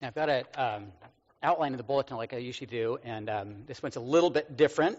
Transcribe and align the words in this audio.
Now, 0.00 0.08
I've 0.08 0.14
got 0.14 0.30
an 0.30 0.44
um, 0.54 0.86
outline 1.42 1.74
of 1.74 1.76
the 1.76 1.82
bulletin 1.82 2.16
like 2.16 2.32
I 2.32 2.38
usually 2.38 2.68
do, 2.68 2.98
and 3.04 3.28
um, 3.28 3.54
this 3.66 3.82
one's 3.82 3.96
a 3.96 4.00
little 4.00 4.30
bit 4.30 4.56
different. 4.56 4.96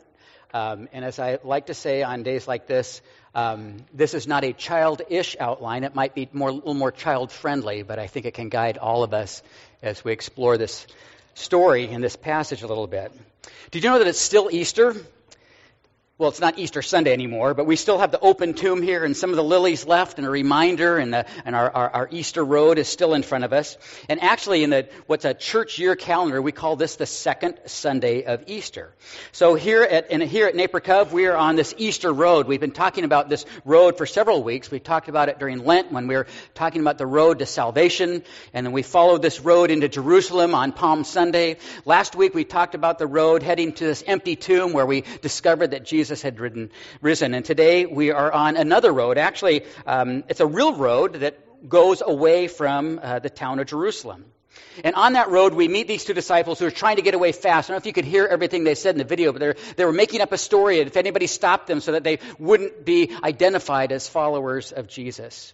Um, 0.53 0.89
and 0.93 1.03
as 1.03 1.17
I 1.17 1.39
like 1.43 1.67
to 1.67 1.73
say 1.73 2.03
on 2.03 2.21
days 2.21 2.47
like 2.47 2.67
this, 2.67 3.01
um, 3.33 3.77
this 3.95 4.13
is 4.13 4.27
not 4.27 4.43
a 4.43 4.53
childish 4.53 5.35
outline. 5.39 5.85
It 5.85 5.95
might 5.95 6.13
be 6.13 6.29
more, 6.33 6.49
a 6.49 6.51
little 6.51 6.75
more 6.75 6.91
child 6.91 7.31
friendly, 7.31 7.81
but 7.81 7.97
I 7.97 8.05
think 8.05 8.27
it 8.27 8.35
can 8.35 8.49
guide 8.49 8.77
all 8.77 9.01
of 9.01 9.11
us 9.11 9.41
as 9.81 10.05
we 10.05 10.11
explore 10.11 10.59
this 10.59 10.85
story 11.33 11.87
in 11.87 12.01
this 12.01 12.15
passage 12.15 12.61
a 12.61 12.67
little 12.67 12.85
bit. 12.85 13.11
Did 13.71 13.83
you 13.83 13.89
know 13.89 13.97
that 13.97 14.07
it's 14.07 14.19
still 14.19 14.49
Easter? 14.51 14.95
Well, 16.21 16.29
it's 16.29 16.39
not 16.39 16.59
Easter 16.59 16.83
Sunday 16.83 17.13
anymore, 17.13 17.55
but 17.55 17.65
we 17.65 17.75
still 17.75 17.97
have 17.97 18.11
the 18.11 18.19
open 18.19 18.53
tomb 18.53 18.83
here 18.83 19.03
and 19.03 19.17
some 19.17 19.31
of 19.31 19.37
the 19.37 19.43
lilies 19.43 19.87
left 19.87 20.19
and 20.19 20.27
a 20.27 20.29
reminder 20.29 20.99
and, 20.99 21.11
the, 21.11 21.25
and 21.45 21.55
our, 21.55 21.71
our, 21.71 21.89
our, 21.89 22.07
Easter 22.11 22.45
road 22.45 22.77
is 22.77 22.87
still 22.87 23.15
in 23.15 23.23
front 23.23 23.43
of 23.43 23.53
us. 23.53 23.75
And 24.07 24.21
actually 24.21 24.63
in 24.63 24.69
the, 24.69 24.87
what's 25.07 25.25
a 25.25 25.33
church 25.33 25.79
year 25.79 25.95
calendar, 25.95 26.39
we 26.39 26.51
call 26.51 26.75
this 26.75 26.95
the 26.95 27.07
second 27.07 27.57
Sunday 27.65 28.25
of 28.25 28.43
Easter. 28.45 28.93
So 29.31 29.55
here 29.55 29.81
at, 29.81 30.11
here 30.11 30.45
at 30.45 30.53
Naper 30.53 30.79
Cove, 30.79 31.11
we 31.11 31.25
are 31.25 31.35
on 31.35 31.55
this 31.55 31.73
Easter 31.79 32.13
road. 32.13 32.45
We've 32.45 32.59
been 32.59 32.69
talking 32.69 33.03
about 33.03 33.27
this 33.27 33.43
road 33.65 33.97
for 33.97 34.05
several 34.05 34.43
weeks. 34.43 34.69
We 34.69 34.79
talked 34.79 35.09
about 35.09 35.27
it 35.27 35.39
during 35.39 35.65
Lent 35.65 35.91
when 35.91 36.05
we 36.05 36.13
were 36.13 36.27
talking 36.53 36.81
about 36.81 36.99
the 36.99 37.07
road 37.07 37.39
to 37.39 37.47
salvation. 37.47 38.21
And 38.53 38.63
then 38.63 38.73
we 38.73 38.83
followed 38.83 39.23
this 39.23 39.39
road 39.39 39.71
into 39.71 39.89
Jerusalem 39.89 40.53
on 40.53 40.71
Palm 40.71 41.03
Sunday. 41.03 41.57
Last 41.83 42.15
week 42.15 42.35
we 42.35 42.43
talked 42.43 42.75
about 42.75 42.99
the 42.99 43.07
road 43.07 43.41
heading 43.41 43.73
to 43.73 43.85
this 43.85 44.03
empty 44.05 44.35
tomb 44.35 44.71
where 44.71 44.85
we 44.85 45.03
discovered 45.23 45.71
that 45.71 45.83
Jesus 45.83 46.10
Jesus 46.11 46.23
had 46.23 46.41
ridden, 46.41 46.71
risen. 46.99 47.33
And 47.33 47.45
today 47.45 47.85
we 47.85 48.11
are 48.11 48.29
on 48.29 48.57
another 48.57 48.91
road. 48.91 49.17
Actually, 49.17 49.63
um, 49.85 50.25
it's 50.27 50.41
a 50.41 50.45
real 50.45 50.75
road 50.75 51.13
that 51.21 51.69
goes 51.69 52.03
away 52.05 52.49
from 52.49 52.99
uh, 53.01 53.19
the 53.19 53.29
town 53.29 53.59
of 53.59 53.67
Jerusalem. 53.67 54.25
And 54.83 54.93
on 54.95 55.13
that 55.13 55.29
road, 55.29 55.53
we 55.53 55.69
meet 55.69 55.87
these 55.87 56.03
two 56.03 56.13
disciples 56.13 56.59
who 56.59 56.65
are 56.65 56.71
trying 56.71 56.97
to 56.97 57.01
get 57.01 57.13
away 57.13 57.31
fast. 57.31 57.69
I 57.69 57.71
don't 57.71 57.75
know 57.75 57.77
if 57.77 57.85
you 57.85 57.93
could 57.93 58.03
hear 58.03 58.25
everything 58.25 58.65
they 58.65 58.75
said 58.75 58.93
in 58.93 58.99
the 58.99 59.05
video, 59.05 59.31
but 59.31 59.57
they 59.77 59.85
were 59.85 59.93
making 59.93 60.19
up 60.19 60.33
a 60.33 60.37
story 60.37 60.79
if 60.79 60.97
anybody 60.97 61.27
stopped 61.27 61.67
them 61.67 61.79
so 61.79 61.93
that 61.93 62.03
they 62.03 62.19
wouldn't 62.37 62.83
be 62.83 63.15
identified 63.23 63.93
as 63.93 64.09
followers 64.09 64.73
of 64.73 64.89
Jesus. 64.89 65.53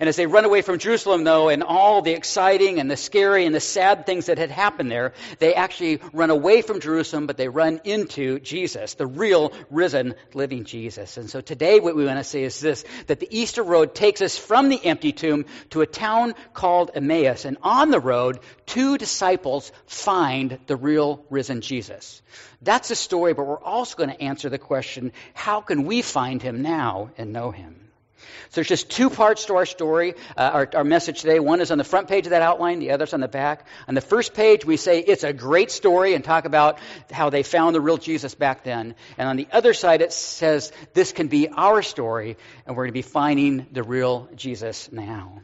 And 0.00 0.08
as 0.08 0.16
they 0.16 0.26
run 0.26 0.44
away 0.44 0.62
from 0.62 0.78
Jerusalem, 0.78 1.24
though, 1.24 1.48
and 1.48 1.62
all 1.62 2.02
the 2.02 2.12
exciting 2.12 2.78
and 2.78 2.90
the 2.90 2.96
scary 2.96 3.46
and 3.46 3.54
the 3.54 3.60
sad 3.60 4.06
things 4.06 4.26
that 4.26 4.38
had 4.38 4.50
happened 4.50 4.90
there, 4.90 5.12
they 5.38 5.54
actually 5.54 6.00
run 6.12 6.30
away 6.30 6.62
from 6.62 6.80
Jerusalem, 6.80 7.26
but 7.26 7.36
they 7.36 7.48
run 7.48 7.80
into 7.84 8.38
Jesus, 8.40 8.94
the 8.94 9.06
real 9.06 9.52
risen, 9.70 10.14
living 10.34 10.64
Jesus. 10.64 11.16
And 11.16 11.28
so 11.28 11.40
today, 11.40 11.80
what 11.80 11.96
we 11.96 12.04
want 12.04 12.18
to 12.18 12.24
say 12.24 12.42
is 12.42 12.60
this 12.60 12.84
that 13.06 13.20
the 13.20 13.28
Easter 13.30 13.62
road 13.62 13.94
takes 13.94 14.20
us 14.20 14.36
from 14.36 14.68
the 14.68 14.84
empty 14.84 15.12
tomb 15.12 15.46
to 15.70 15.80
a 15.80 15.86
town 15.86 16.34
called 16.54 16.90
Emmaus. 16.94 17.44
And 17.44 17.56
on 17.62 17.90
the 17.90 18.00
road, 18.00 18.40
two 18.66 18.98
disciples 18.98 19.72
find 19.86 20.58
the 20.66 20.76
real 20.76 21.24
risen 21.30 21.60
Jesus. 21.60 22.22
That's 22.62 22.88
the 22.88 22.94
story, 22.94 23.34
but 23.34 23.46
we're 23.46 23.62
also 23.62 23.96
going 23.96 24.10
to 24.10 24.22
answer 24.22 24.48
the 24.48 24.58
question 24.58 25.12
how 25.34 25.60
can 25.60 25.84
we 25.84 26.02
find 26.02 26.42
him 26.42 26.62
now 26.62 27.10
and 27.16 27.32
know 27.32 27.50
him? 27.50 27.87
So 28.18 28.54
there's 28.56 28.68
just 28.68 28.90
two 28.90 29.10
parts 29.10 29.46
to 29.46 29.56
our 29.56 29.66
story, 29.66 30.14
uh, 30.36 30.50
our, 30.52 30.70
our 30.74 30.84
message 30.84 31.20
today. 31.20 31.38
One 31.38 31.60
is 31.60 31.70
on 31.70 31.78
the 31.78 31.84
front 31.84 32.08
page 32.08 32.26
of 32.26 32.30
that 32.30 32.42
outline, 32.42 32.78
the 32.78 32.92
other's 32.92 33.14
on 33.14 33.20
the 33.20 33.28
back. 33.28 33.66
On 33.86 33.94
the 33.94 34.00
first 34.00 34.34
page, 34.34 34.64
we 34.64 34.76
say 34.76 35.00
it's 35.00 35.24
a 35.24 35.32
great 35.32 35.70
story 35.70 36.14
and 36.14 36.24
talk 36.24 36.44
about 36.44 36.78
how 37.10 37.30
they 37.30 37.42
found 37.42 37.74
the 37.74 37.80
real 37.80 37.98
Jesus 37.98 38.34
back 38.34 38.64
then. 38.64 38.94
And 39.16 39.28
on 39.28 39.36
the 39.36 39.48
other 39.52 39.74
side, 39.74 40.02
it 40.02 40.12
says 40.12 40.72
this 40.94 41.12
can 41.12 41.28
be 41.28 41.48
our 41.48 41.82
story, 41.82 42.36
and 42.66 42.76
we're 42.76 42.84
going 42.84 42.92
to 42.92 42.92
be 42.92 43.02
finding 43.02 43.66
the 43.72 43.82
real 43.82 44.28
Jesus 44.34 44.90
now. 44.90 45.40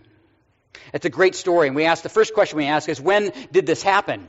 It's 0.93 1.07
a 1.07 1.11
great 1.11 1.35
story. 1.35 1.69
And 1.69 1.77
we 1.77 1.85
ask 1.85 2.03
the 2.03 2.09
first 2.09 2.35
question 2.35 2.57
we 2.59 2.67
ask 2.67 2.89
is 2.89 3.01
when 3.01 3.33
did 3.51 3.67
this 3.67 3.83
happen? 3.83 4.29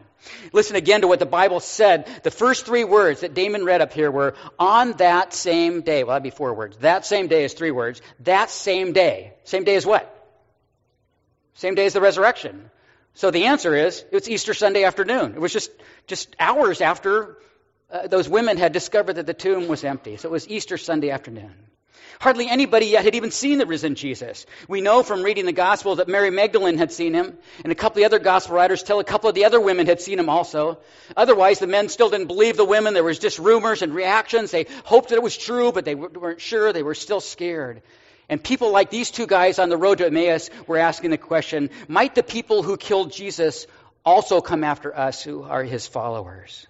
Listen 0.54 0.76
again 0.76 1.02
to 1.02 1.08
what 1.08 1.20
the 1.20 1.26
Bible 1.26 1.60
said. 1.60 2.08
The 2.24 2.32
first 2.32 2.66
three 2.66 2.84
words 2.84 3.22
that 3.22 3.34
Damon 3.34 3.66
read 3.66 3.82
up 3.82 3.94
here 3.94 4.12
were 4.12 4.36
on 4.58 4.94
that 4.94 5.34
same 5.34 5.82
day. 5.82 6.04
Well, 6.04 6.14
that'd 6.14 6.24
be 6.24 6.30
four 6.30 6.54
words. 6.54 6.78
That 6.78 7.06
same 7.06 7.28
day 7.28 7.44
is 7.44 7.54
three 7.54 7.72
words. 7.72 8.02
That 8.22 8.50
same 8.50 8.94
day. 8.94 9.34
Same 9.44 9.64
day 9.64 9.76
as 9.76 9.86
what? 9.86 10.12
Same 11.56 11.76
day 11.76 11.86
as 11.86 11.94
the 11.94 12.02
resurrection. 12.02 12.70
So 13.14 13.32
the 13.32 13.46
answer 13.46 13.76
is 13.76 14.04
it's 14.12 14.28
Easter 14.28 14.54
Sunday 14.54 14.84
afternoon. 14.84 15.34
It 15.36 15.42
was 15.42 15.54
just, 15.54 15.72
just 16.06 16.36
hours 16.40 16.82
after 16.82 17.38
uh, 17.90 18.08
those 18.08 18.28
women 18.28 18.58
had 18.58 18.74
discovered 18.74 19.14
that 19.14 19.26
the 19.26 19.34
tomb 19.34 19.68
was 19.68 19.84
empty. 19.84 20.18
So 20.18 20.28
it 20.30 20.32
was 20.32 20.48
Easter 20.50 20.78
Sunday 20.78 21.12
afternoon. 21.12 21.54
Hardly 22.20 22.48
anybody 22.48 22.88
yet 22.88 23.06
had 23.06 23.16
even 23.16 23.32
seen 23.32 23.58
the 23.58 23.66
risen 23.66 23.96
Jesus. 23.96 24.46
We 24.68 24.82
know 24.82 25.04
from 25.04 25.24
reading 25.24 25.46
the 25.46 25.52
Gospel 25.52 25.96
that 25.98 26.08
Mary 26.08 26.30
Magdalene 26.30 26.78
had 26.78 26.92
seen 26.92 27.14
him, 27.14 27.38
and 27.64 27.72
a 27.72 27.76
couple 27.76 27.98
of 27.98 28.02
the 28.02 28.06
other 28.06 28.24
Gospel 28.24 28.56
writers 28.56 28.84
tell 28.84 29.00
a 29.00 29.04
couple 29.04 29.30
of 29.30 29.36
the 29.36 29.46
other 29.46 29.60
women 29.60 29.86
had 29.86 30.02
seen 30.02 30.20
him 30.20 30.30
also. 30.30 30.80
Otherwise, 31.16 31.60
the 31.60 31.68
men 31.68 31.90
still 31.90 32.10
didn't 32.10 32.28
believe 32.28 32.58
the 32.58 32.66
women. 32.66 32.94
There 32.94 33.04
was 33.04 33.20
just 33.20 33.40
rumors 33.40 33.82
and 33.82 33.94
reactions. 33.94 34.52
They 34.52 34.66
hoped 34.84 35.10
that 35.10 35.16
it 35.16 35.24
was 35.24 35.38
true, 35.38 35.72
but 35.72 35.86
they 35.86 35.96
weren't 35.96 36.42
sure. 36.42 36.72
They 36.74 36.84
were 36.84 36.96
still 36.96 37.22
scared. 37.22 37.82
And 38.30 38.44
people 38.44 38.72
like 38.72 38.90
these 38.90 39.12
two 39.12 39.28
guys 39.28 39.60
on 39.60 39.70
the 39.70 39.78
road 39.78 40.00
to 40.00 40.08
Emmaus 40.08 40.50
were 40.68 40.78
asking 40.78 41.12
the 41.12 41.18
question 41.18 41.70
might 41.88 42.16
the 42.16 42.24
people 42.24 42.64
who 42.64 42.78
killed 42.78 43.12
Jesus 43.12 43.68
also 44.04 44.42
come 44.42 44.64
after 44.64 44.96
us 44.96 45.22
who 45.22 45.44
are 45.44 45.64
his 45.64 45.86
followers? 45.86 46.66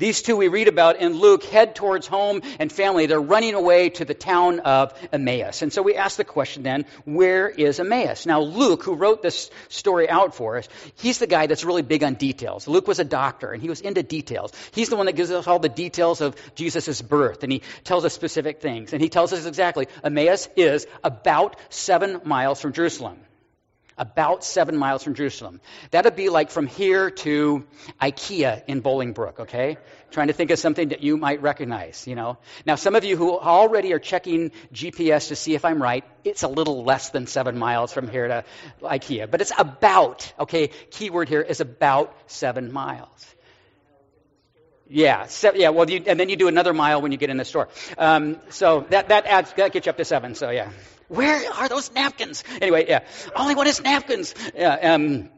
These 0.00 0.22
two 0.22 0.34
we 0.34 0.48
read 0.48 0.66
about 0.66 0.96
in 0.96 1.12
Luke 1.12 1.44
head 1.44 1.74
towards 1.74 2.06
home 2.06 2.40
and 2.58 2.72
family. 2.72 3.04
They're 3.04 3.20
running 3.20 3.52
away 3.52 3.90
to 3.90 4.06
the 4.06 4.14
town 4.14 4.60
of 4.60 4.94
Emmaus. 5.12 5.60
And 5.60 5.70
so 5.70 5.82
we 5.82 5.94
ask 5.94 6.16
the 6.16 6.24
question 6.24 6.62
then, 6.62 6.86
where 7.04 7.50
is 7.50 7.78
Emmaus? 7.78 8.24
Now, 8.24 8.40
Luke, 8.40 8.82
who 8.82 8.94
wrote 8.94 9.20
this 9.20 9.50
story 9.68 10.08
out 10.08 10.34
for 10.34 10.56
us, 10.56 10.70
he's 10.96 11.18
the 11.18 11.26
guy 11.26 11.48
that's 11.48 11.64
really 11.64 11.82
big 11.82 12.02
on 12.02 12.14
details. 12.14 12.66
Luke 12.66 12.88
was 12.88 12.98
a 12.98 13.04
doctor 13.04 13.52
and 13.52 13.60
he 13.60 13.68
was 13.68 13.82
into 13.82 14.02
details. 14.02 14.54
He's 14.72 14.88
the 14.88 14.96
one 14.96 15.04
that 15.04 15.16
gives 15.16 15.30
us 15.30 15.46
all 15.46 15.58
the 15.58 15.68
details 15.68 16.22
of 16.22 16.34
Jesus' 16.54 17.02
birth 17.02 17.42
and 17.42 17.52
he 17.52 17.60
tells 17.84 18.06
us 18.06 18.14
specific 18.14 18.62
things. 18.62 18.94
And 18.94 19.02
he 19.02 19.10
tells 19.10 19.34
us 19.34 19.44
exactly, 19.44 19.86
Emmaus 20.02 20.48
is 20.56 20.86
about 21.04 21.56
seven 21.68 22.22
miles 22.24 22.58
from 22.58 22.72
Jerusalem 22.72 23.18
about 24.00 24.42
seven 24.42 24.76
miles 24.76 25.04
from 25.04 25.14
Jerusalem. 25.14 25.60
That'd 25.90 26.16
be 26.16 26.30
like 26.30 26.50
from 26.50 26.66
here 26.66 27.10
to 27.10 27.66
IKEA 28.00 28.64
in 28.66 28.82
Bolingbrook, 28.82 29.40
okay? 29.40 29.76
Trying 30.10 30.28
to 30.28 30.32
think 30.32 30.50
of 30.50 30.58
something 30.58 30.88
that 30.88 31.02
you 31.02 31.18
might 31.18 31.42
recognize, 31.42 32.06
you 32.06 32.14
know. 32.16 32.38
Now, 32.64 32.76
some 32.76 32.96
of 32.96 33.04
you 33.04 33.18
who 33.18 33.38
already 33.38 33.92
are 33.92 33.98
checking 33.98 34.52
GPS 34.72 35.28
to 35.28 35.36
see 35.36 35.54
if 35.54 35.66
I'm 35.66 35.82
right, 35.82 36.02
it's 36.24 36.42
a 36.42 36.48
little 36.48 36.82
less 36.82 37.10
than 37.10 37.26
seven 37.26 37.58
miles 37.58 37.92
from 37.92 38.08
here 38.08 38.26
to 38.26 38.44
IKEA, 38.82 39.30
but 39.30 39.42
it's 39.42 39.52
about, 39.56 40.32
okay? 40.40 40.68
Keyword 40.90 41.28
here 41.28 41.42
is 41.42 41.60
about 41.60 42.16
seven 42.26 42.72
miles. 42.72 43.26
Yeah, 44.88 45.26
se- 45.26 45.52
yeah. 45.54 45.68
Well, 45.68 45.88
you, 45.88 46.02
and 46.06 46.18
then 46.18 46.30
you 46.30 46.36
do 46.36 46.48
another 46.48 46.72
mile 46.74 47.00
when 47.00 47.12
you 47.12 47.18
get 47.18 47.30
in 47.30 47.36
the 47.36 47.44
store. 47.44 47.68
Um, 47.96 48.40
so 48.48 48.86
that 48.90 49.10
that 49.10 49.24
adds 49.26 49.52
that 49.52 49.70
gets 49.70 49.86
you 49.86 49.90
up 49.90 49.98
to 49.98 50.04
seven. 50.04 50.34
So 50.34 50.50
yeah. 50.50 50.70
Where 51.10 51.42
are 51.54 51.68
those 51.68 51.92
napkins? 51.92 52.44
Anyway, 52.62 52.86
yeah. 52.86 53.00
All 53.34 53.48
I 53.48 53.54
want 53.54 53.68
is 53.68 53.82
napkins. 53.82 54.32
Yeah, 54.54 54.94
um, 54.94 55.28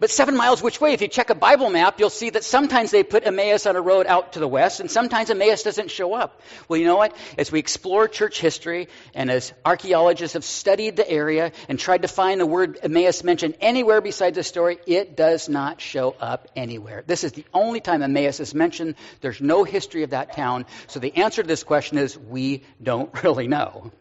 but 0.00 0.10
seven 0.10 0.36
miles 0.36 0.60
which 0.60 0.80
way? 0.80 0.94
If 0.94 1.00
you 1.00 1.06
check 1.06 1.30
a 1.30 1.36
Bible 1.36 1.70
map, 1.70 2.00
you'll 2.00 2.10
see 2.10 2.30
that 2.30 2.42
sometimes 2.42 2.90
they 2.90 3.04
put 3.04 3.24
Emmaus 3.24 3.66
on 3.66 3.76
a 3.76 3.80
road 3.80 4.06
out 4.08 4.32
to 4.32 4.40
the 4.40 4.48
west, 4.48 4.80
and 4.80 4.90
sometimes 4.90 5.30
Emmaus 5.30 5.62
doesn't 5.62 5.92
show 5.92 6.12
up. 6.12 6.40
Well, 6.66 6.80
you 6.80 6.86
know 6.86 6.96
what? 6.96 7.16
As 7.38 7.52
we 7.52 7.60
explore 7.60 8.08
church 8.08 8.40
history, 8.40 8.88
and 9.14 9.30
as 9.30 9.52
archaeologists 9.64 10.34
have 10.34 10.44
studied 10.44 10.96
the 10.96 11.08
area 11.08 11.52
and 11.68 11.78
tried 11.78 12.02
to 12.02 12.08
find 12.08 12.40
the 12.40 12.46
word 12.46 12.80
Emmaus 12.82 13.22
mentioned 13.22 13.54
anywhere 13.60 14.00
besides 14.00 14.34
the 14.34 14.42
story, 14.42 14.78
it 14.88 15.16
does 15.16 15.48
not 15.48 15.80
show 15.80 16.16
up 16.20 16.48
anywhere. 16.56 17.04
This 17.06 17.22
is 17.22 17.30
the 17.30 17.44
only 17.54 17.78
time 17.78 18.02
Emmaus 18.02 18.40
is 18.40 18.56
mentioned. 18.56 18.96
There's 19.20 19.40
no 19.40 19.62
history 19.62 20.02
of 20.02 20.10
that 20.10 20.34
town. 20.34 20.66
So 20.88 20.98
the 20.98 21.16
answer 21.16 21.42
to 21.42 21.48
this 21.48 21.62
question 21.62 21.96
is 21.98 22.18
we 22.18 22.64
don't 22.82 23.22
really 23.22 23.46
know. 23.46 23.92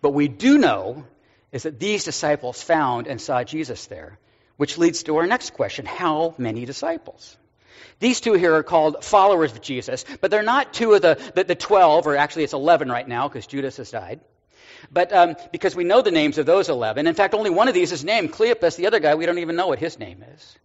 But 0.00 0.10
we 0.10 0.28
do 0.28 0.58
know 0.58 1.04
is 1.52 1.62
that 1.62 1.80
these 1.80 2.04
disciples 2.04 2.62
found 2.62 3.06
and 3.06 3.20
saw 3.20 3.42
Jesus 3.42 3.86
there, 3.86 4.18
which 4.56 4.78
leads 4.78 5.02
to 5.04 5.16
our 5.16 5.26
next 5.26 5.54
question 5.54 5.86
how 5.86 6.34
many 6.38 6.64
disciples? 6.64 7.36
These 8.00 8.20
two 8.20 8.34
here 8.34 8.54
are 8.54 8.62
called 8.62 9.04
followers 9.04 9.52
of 9.52 9.60
Jesus, 9.60 10.04
but 10.20 10.30
they're 10.30 10.42
not 10.42 10.72
two 10.72 10.94
of 10.94 11.02
the, 11.02 11.18
the, 11.34 11.44
the 11.44 11.54
12, 11.54 12.06
or 12.06 12.16
actually 12.16 12.44
it's 12.44 12.52
11 12.52 12.90
right 12.90 13.08
now 13.08 13.28
because 13.28 13.46
Judas 13.46 13.78
has 13.78 13.90
died. 13.90 14.20
But 14.92 15.12
um, 15.12 15.36
because 15.50 15.74
we 15.74 15.84
know 15.84 16.02
the 16.02 16.12
names 16.12 16.38
of 16.38 16.46
those 16.46 16.68
11. 16.68 17.06
In 17.06 17.14
fact, 17.14 17.34
only 17.34 17.50
one 17.50 17.66
of 17.66 17.74
these 17.74 17.90
is 17.90 18.04
named 18.04 18.32
Cleopas. 18.32 18.76
The 18.76 18.86
other 18.86 19.00
guy, 19.00 19.16
we 19.16 19.26
don't 19.26 19.38
even 19.38 19.56
know 19.56 19.66
what 19.66 19.80
his 19.80 19.98
name 19.98 20.24
is. 20.34 20.56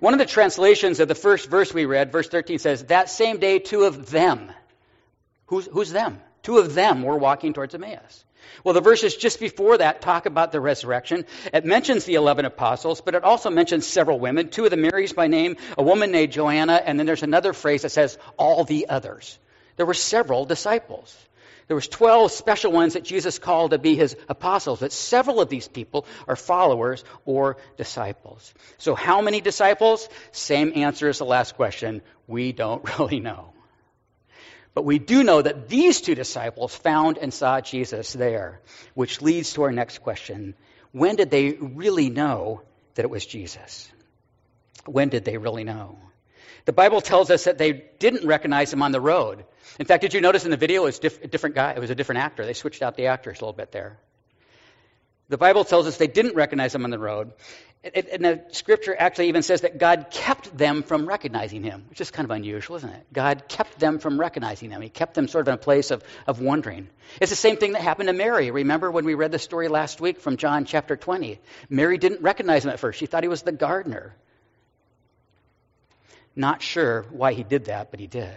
One 0.00 0.12
of 0.12 0.18
the 0.18 0.26
translations 0.26 1.00
of 1.00 1.08
the 1.08 1.14
first 1.14 1.48
verse 1.48 1.72
we 1.72 1.86
read, 1.86 2.12
verse 2.12 2.28
13, 2.28 2.58
says, 2.58 2.84
That 2.84 3.08
same 3.08 3.38
day, 3.38 3.58
two 3.58 3.84
of 3.84 4.10
them. 4.10 4.52
Who's, 5.46 5.66
who's 5.66 5.90
them? 5.90 6.20
Two 6.46 6.58
of 6.58 6.74
them 6.74 7.02
were 7.02 7.18
walking 7.18 7.54
towards 7.54 7.74
Emmaus. 7.74 8.24
Well, 8.62 8.72
the 8.72 8.80
verses 8.80 9.16
just 9.16 9.40
before 9.40 9.78
that 9.78 10.00
talk 10.00 10.26
about 10.26 10.52
the 10.52 10.60
resurrection. 10.60 11.24
It 11.52 11.64
mentions 11.64 12.04
the 12.04 12.14
11 12.14 12.44
apostles, 12.44 13.00
but 13.00 13.16
it 13.16 13.24
also 13.24 13.50
mentions 13.50 13.84
several 13.84 14.20
women, 14.20 14.48
two 14.48 14.64
of 14.64 14.70
the 14.70 14.76
Marys 14.76 15.12
by 15.12 15.26
name, 15.26 15.56
a 15.76 15.82
woman 15.82 16.12
named 16.12 16.30
Joanna, 16.30 16.74
and 16.74 17.00
then 17.00 17.04
there's 17.04 17.24
another 17.24 17.52
phrase 17.52 17.82
that 17.82 17.90
says, 17.90 18.16
all 18.36 18.62
the 18.62 18.88
others. 18.88 19.40
There 19.74 19.86
were 19.86 19.92
several 19.92 20.44
disciples. 20.44 21.16
There 21.66 21.74
was 21.74 21.88
12 21.88 22.30
special 22.30 22.70
ones 22.70 22.92
that 22.92 23.02
Jesus 23.02 23.40
called 23.40 23.72
to 23.72 23.78
be 23.78 23.96
his 23.96 24.16
apostles, 24.28 24.78
but 24.78 24.92
several 24.92 25.40
of 25.40 25.48
these 25.48 25.66
people 25.66 26.06
are 26.28 26.36
followers 26.36 27.02
or 27.24 27.56
disciples. 27.76 28.54
So 28.78 28.94
how 28.94 29.20
many 29.20 29.40
disciples? 29.40 30.08
Same 30.30 30.74
answer 30.76 31.08
as 31.08 31.18
the 31.18 31.24
last 31.24 31.56
question. 31.56 32.02
We 32.28 32.52
don't 32.52 32.84
really 33.00 33.18
know. 33.18 33.52
But 34.76 34.84
we 34.84 34.98
do 34.98 35.24
know 35.24 35.40
that 35.40 35.70
these 35.70 36.02
two 36.02 36.14
disciples 36.14 36.74
found 36.74 37.16
and 37.16 37.32
saw 37.32 37.62
Jesus 37.62 38.12
there, 38.12 38.60
which 38.92 39.22
leads 39.22 39.54
to 39.54 39.62
our 39.62 39.72
next 39.72 40.02
question. 40.02 40.54
When 40.92 41.16
did 41.16 41.30
they 41.30 41.52
really 41.52 42.10
know 42.10 42.60
that 42.94 43.06
it 43.06 43.08
was 43.08 43.24
Jesus? 43.24 43.90
When 44.84 45.08
did 45.08 45.24
they 45.24 45.38
really 45.38 45.64
know? 45.64 45.98
The 46.66 46.74
Bible 46.74 47.00
tells 47.00 47.30
us 47.30 47.44
that 47.44 47.56
they 47.56 47.86
didn't 47.98 48.26
recognize 48.26 48.70
him 48.70 48.82
on 48.82 48.92
the 48.92 49.00
road. 49.00 49.46
In 49.80 49.86
fact, 49.86 50.02
did 50.02 50.12
you 50.12 50.20
notice 50.20 50.44
in 50.44 50.50
the 50.50 50.58
video 50.58 50.82
it 50.82 50.84
was 50.84 50.98
diff- 50.98 51.24
a 51.24 51.26
different 51.26 51.54
guy? 51.54 51.72
It 51.72 51.80
was 51.80 51.88
a 51.88 51.94
different 51.94 52.20
actor. 52.20 52.44
They 52.44 52.52
switched 52.52 52.82
out 52.82 52.98
the 52.98 53.06
actors 53.06 53.40
a 53.40 53.44
little 53.46 53.56
bit 53.56 53.72
there. 53.72 53.96
The 55.28 55.38
Bible 55.38 55.64
tells 55.64 55.86
us 55.86 55.96
they 55.96 56.06
didn't 56.06 56.36
recognize 56.36 56.74
him 56.74 56.84
on 56.84 56.90
the 56.90 56.98
road. 56.98 57.32
And 57.94 58.24
the 58.24 58.42
scripture 58.50 58.96
actually 58.98 59.28
even 59.28 59.42
says 59.42 59.60
that 59.60 59.78
God 59.78 60.06
kept 60.10 60.56
them 60.56 60.82
from 60.82 61.06
recognizing 61.06 61.62
him, 61.62 61.84
which 61.88 62.00
is 62.00 62.10
kind 62.10 62.24
of 62.24 62.30
unusual, 62.32 62.76
isn't 62.76 62.88
it? 62.88 63.06
God 63.12 63.44
kept 63.48 63.78
them 63.78 63.98
from 63.98 64.18
recognizing 64.18 64.70
him. 64.70 64.82
He 64.82 64.88
kept 64.88 65.14
them 65.14 65.28
sort 65.28 65.42
of 65.42 65.48
in 65.48 65.54
a 65.54 65.58
place 65.58 65.92
of, 65.92 66.02
of 66.26 66.40
wondering. 66.40 66.88
It's 67.20 67.30
the 67.30 67.36
same 67.36 67.56
thing 67.56 67.72
that 67.72 67.82
happened 67.82 68.08
to 68.08 68.12
Mary. 68.12 68.50
Remember 68.50 68.90
when 68.90 69.04
we 69.04 69.14
read 69.14 69.30
the 69.30 69.38
story 69.38 69.68
last 69.68 70.00
week 70.00 70.20
from 70.20 70.36
John 70.36 70.64
chapter 70.64 70.96
20? 70.96 71.38
Mary 71.68 71.98
didn't 71.98 72.22
recognize 72.22 72.64
him 72.64 72.70
at 72.70 72.80
first. 72.80 72.98
She 72.98 73.06
thought 73.06 73.22
he 73.22 73.28
was 73.28 73.42
the 73.42 73.52
gardener. 73.52 74.16
Not 76.34 76.62
sure 76.62 77.06
why 77.10 77.34
he 77.34 77.44
did 77.44 77.66
that, 77.66 77.90
but 77.90 78.00
he 78.00 78.08
did. 78.08 78.34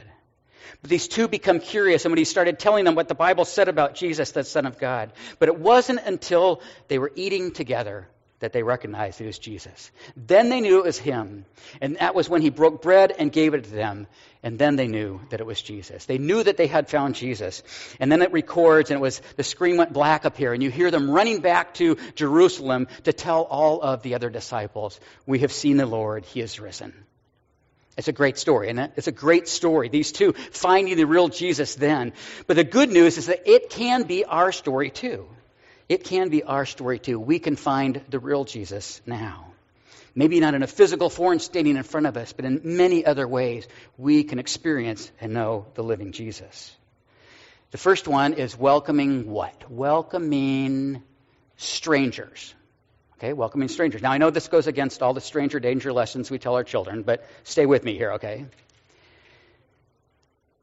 But 0.81 0.89
these 0.89 1.07
two 1.07 1.27
become 1.27 1.59
curious, 1.59 2.06
and 2.06 2.11
when 2.11 2.17
he 2.17 2.25
started 2.25 2.59
telling 2.59 2.85
them 2.85 2.95
what 2.95 3.07
the 3.07 3.15
Bible 3.15 3.45
said 3.45 3.67
about 3.67 3.95
Jesus, 3.95 4.31
the 4.31 4.44
Son 4.44 4.65
of 4.65 4.77
God. 4.77 5.11
But 5.39 5.50
it 5.50 5.59
wasn't 5.59 6.00
until 6.06 6.61
they 6.88 7.00
were 7.00 7.11
eating 7.15 7.51
together 7.51 8.07
that 8.39 8.53
they 8.53 8.63
recognized 8.63 9.19
it 9.19 9.25
was 9.25 9.38
Jesus. 9.38 9.91
Then 10.15 10.50
they 10.50 10.61
knew 10.61 10.79
it 10.79 10.85
was 10.85 10.97
him. 10.97 11.45
And 11.81 11.97
that 11.97 12.15
was 12.15 12.29
when 12.29 12.41
he 12.41 12.50
broke 12.50 12.81
bread 12.81 13.13
and 13.17 13.31
gave 13.31 13.53
it 13.53 13.65
to 13.65 13.69
them. 13.69 14.07
And 14.41 14.57
then 14.57 14.77
they 14.77 14.88
knew 14.88 15.19
that 15.29 15.41
it 15.41 15.45
was 15.45 15.61
Jesus. 15.61 16.06
They 16.06 16.17
knew 16.17 16.41
that 16.41 16.56
they 16.56 16.67
had 16.67 16.89
found 16.89 17.15
Jesus. 17.15 17.63
And 18.00 18.09
then 18.09 18.21
it 18.21 18.31
records, 18.31 18.89
and 18.89 18.97
it 18.97 19.01
was 19.01 19.21
the 19.35 19.44
screen 19.44 19.75
went 19.75 19.91
black 19.91 20.25
up 20.25 20.38
here, 20.38 20.53
and 20.53 20.63
you 20.63 20.71
hear 20.71 20.91
them 20.91 21.11
running 21.11 21.41
back 21.41 21.73
to 21.75 21.97
Jerusalem 22.15 22.88
to 23.03 23.11
tell 23.11 23.44
all 23.44 23.81
of 23.81 24.01
the 24.01 24.15
other 24.15 24.29
disciples, 24.29 25.00
We 25.25 25.39
have 25.39 25.51
seen 25.51 25.75
the 25.75 25.85
Lord, 25.85 26.23
he 26.23 26.39
is 26.39 26.59
risen. 26.59 26.94
It's 27.99 28.07
a 28.07 28.13
great 28.13 28.37
story, 28.37 28.67
isn't 28.67 28.79
it? 28.79 28.93
It's 28.95 29.07
a 29.07 29.11
great 29.11 29.49
story. 29.49 29.89
These 29.89 30.13
two 30.13 30.31
finding 30.31 30.95
the 30.95 31.03
real 31.03 31.27
Jesus 31.27 31.75
then. 31.75 32.13
But 32.47 32.55
the 32.55 32.63
good 32.63 32.89
news 32.89 33.17
is 33.17 33.25
that 33.25 33.45
it 33.45 33.69
can 33.69 34.03
be 34.03 34.23
our 34.23 34.53
story 34.53 34.89
too. 34.89 35.27
It 35.89 36.05
can 36.05 36.29
be 36.29 36.43
our 36.43 36.65
story 36.65 36.97
too. 36.97 37.19
We 37.19 37.39
can 37.39 37.57
find 37.57 38.01
the 38.09 38.19
real 38.19 38.45
Jesus 38.45 39.01
now. 39.05 39.51
Maybe 40.15 40.39
not 40.39 40.53
in 40.53 40.63
a 40.63 40.67
physical 40.67 41.09
form 41.09 41.39
standing 41.39 41.75
in 41.75 41.83
front 41.83 42.07
of 42.07 42.15
us, 42.15 42.31
but 42.31 42.45
in 42.45 42.61
many 42.63 43.05
other 43.05 43.27
ways 43.27 43.67
we 43.97 44.23
can 44.23 44.39
experience 44.39 45.11
and 45.19 45.33
know 45.33 45.65
the 45.75 45.83
living 45.83 46.13
Jesus. 46.13 46.73
The 47.71 47.77
first 47.77 48.07
one 48.07 48.31
is 48.31 48.57
welcoming 48.57 49.29
what? 49.29 49.69
Welcoming 49.69 51.03
strangers. 51.57 52.55
Okay, 53.19 53.33
welcoming 53.33 53.68
strangers. 53.68 54.01
Now, 54.01 54.13
I 54.13 54.18
know 54.18 54.30
this 54.30 54.48
goes 54.48 54.68
against 54.68 55.04
all 55.04 55.13
the 55.13 55.19
stranger 55.19 55.60
danger 55.60 55.92
lessons 55.92 56.31
we 56.31 56.39
tell 56.39 56.56
our 56.56 56.63
children, 56.63 57.04
but 57.04 57.27
stay 57.44 57.66
with 57.66 57.83
me 57.83 57.98
here, 57.98 58.13
okay? 58.13 58.45